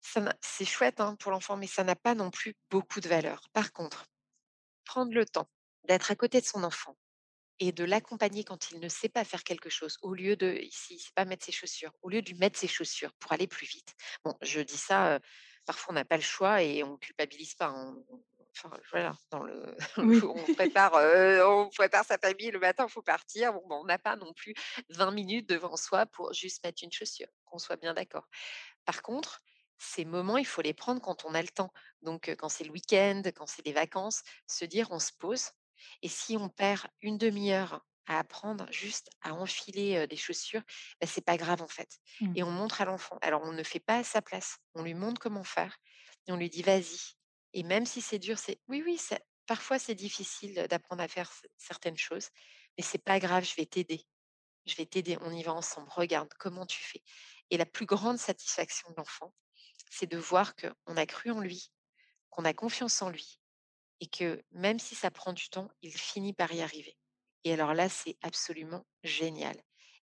[0.00, 3.42] ça c'est chouette, hein, pour l'enfant, mais ça n'a pas non plus beaucoup de valeur.
[3.52, 4.06] Par contre,
[4.84, 5.48] prendre le temps
[5.88, 6.96] d'être à côté de son enfant
[7.60, 10.98] et de l'accompagner quand il ne sait pas faire quelque chose, au lieu de s'il
[11.00, 13.66] sait pas mettre ses chaussures, au lieu de lui mettre ses chaussures pour aller plus
[13.66, 13.94] vite.
[14.24, 15.20] Bon, je dis ça,
[15.66, 19.42] parfois on n'a pas le choix et on culpabilise pas, hein, on enfin voilà, dans
[19.42, 20.22] le Oui.
[20.22, 23.52] on prépare, heu, on prépare sa famille le matin, il faut partir.
[23.54, 24.54] Bon, ben, on n'a pas non plus
[24.90, 28.28] 20 minutes devant soi pour juste mettre une chaussure, qu'on soit bien d'accord.
[28.84, 29.40] Par contre,
[29.78, 31.72] ces moments, il faut les prendre quand on a le temps.
[32.02, 35.50] Donc, quand c'est le week-end, quand c'est des vacances, se dire: «On se pose»
[36.02, 40.62] et si on perd une demi heure à apprendre juste à enfiler, des chaussures,
[41.00, 42.36] bah, c'est pas grave en fait Mmh.
[42.36, 43.18] et on montre à l'enfant.
[43.22, 45.78] Alors on ne fait pas à sa place, on lui montre comment faire
[46.26, 47.14] et on lui dit: «Vas-y»
[47.54, 49.00] et même si c'est dur, c'est oui, oui,
[49.46, 52.28] parfois c'est difficile, d'apprendre à faire ce certaines choses,
[52.76, 54.06] mais c'est pas grave, je vais t'aider.
[54.66, 55.88] Je vais t'aider, on y va ensemble.
[55.90, 57.02] Regarde comment tu fais
[57.50, 59.34] et la plus grande satisfaction de l'enfant,
[59.90, 61.70] c'est de voir qu'on a cru en lui,
[62.30, 63.40] qu'on a confiance en lui
[64.00, 66.96] et que même si ça prend du temps, il finit par y arriver
[67.44, 69.56] et alors là, c'est absolument génial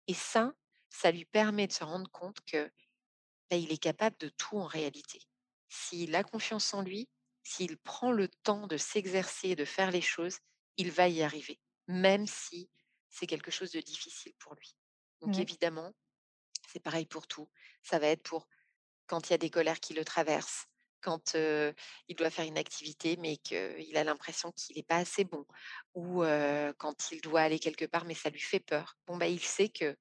[0.07, 0.53] et ça,
[0.89, 2.71] ça lui permet de se rendre compte que,
[3.49, 5.19] bah, il est capable de tout en réalité.
[5.69, 7.09] S'il a confiance en lui,
[7.43, 10.37] s'il prend le temps de s'exercer et de faire les choses,
[10.77, 12.69] il va y arriver, même si
[13.09, 14.75] c'est quelque chose de difficile pour lui.
[15.21, 15.93] Donc évidemment,
[16.67, 17.49] c'est pareil pour tout.
[17.83, 18.47] Ça va être pour
[19.05, 20.65] quand il y a des colères qui le traversent,
[21.01, 25.45] quand, il doit faire une activité, mais qu'il a l'impression qu'il est pas assez bon
[25.93, 26.23] ou
[26.77, 28.97] quand il doit aller quelque part, mais ça lui fait peur.
[29.07, 29.95] Bon, bah, il sait que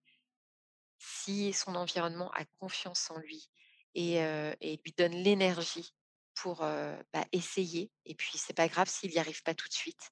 [0.99, 3.51] si son environnement a confiance en lui
[3.95, 4.21] et
[4.85, 5.95] lui donne l'énergie
[6.35, 10.11] pour, bah, essayer et puis c'est pas grave s'il y arrive pas tout de suite.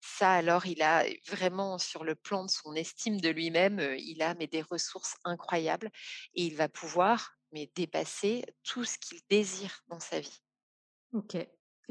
[0.00, 4.34] Ça alors, il a vraiment sur le plan de son estime de lui-même, il a
[4.34, 5.90] mais des ressources incroyables
[6.34, 10.40] et il va pouvoir, mais dépasser tout ce qu'il désire dans sa vie.
[11.12, 11.36] OK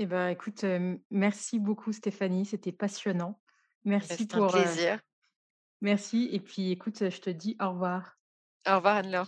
[0.02, 0.64] et ben, écoute,
[1.12, 3.42] merci beaucoup Stéphanie, c'était passionnant.
[4.08, 5.00] Bah, Merci un pour, heu plaisir.
[5.82, 8.18] merci et puis écoute, je te dis au revoir.
[8.66, 9.28] Au revoir Anne-Laure.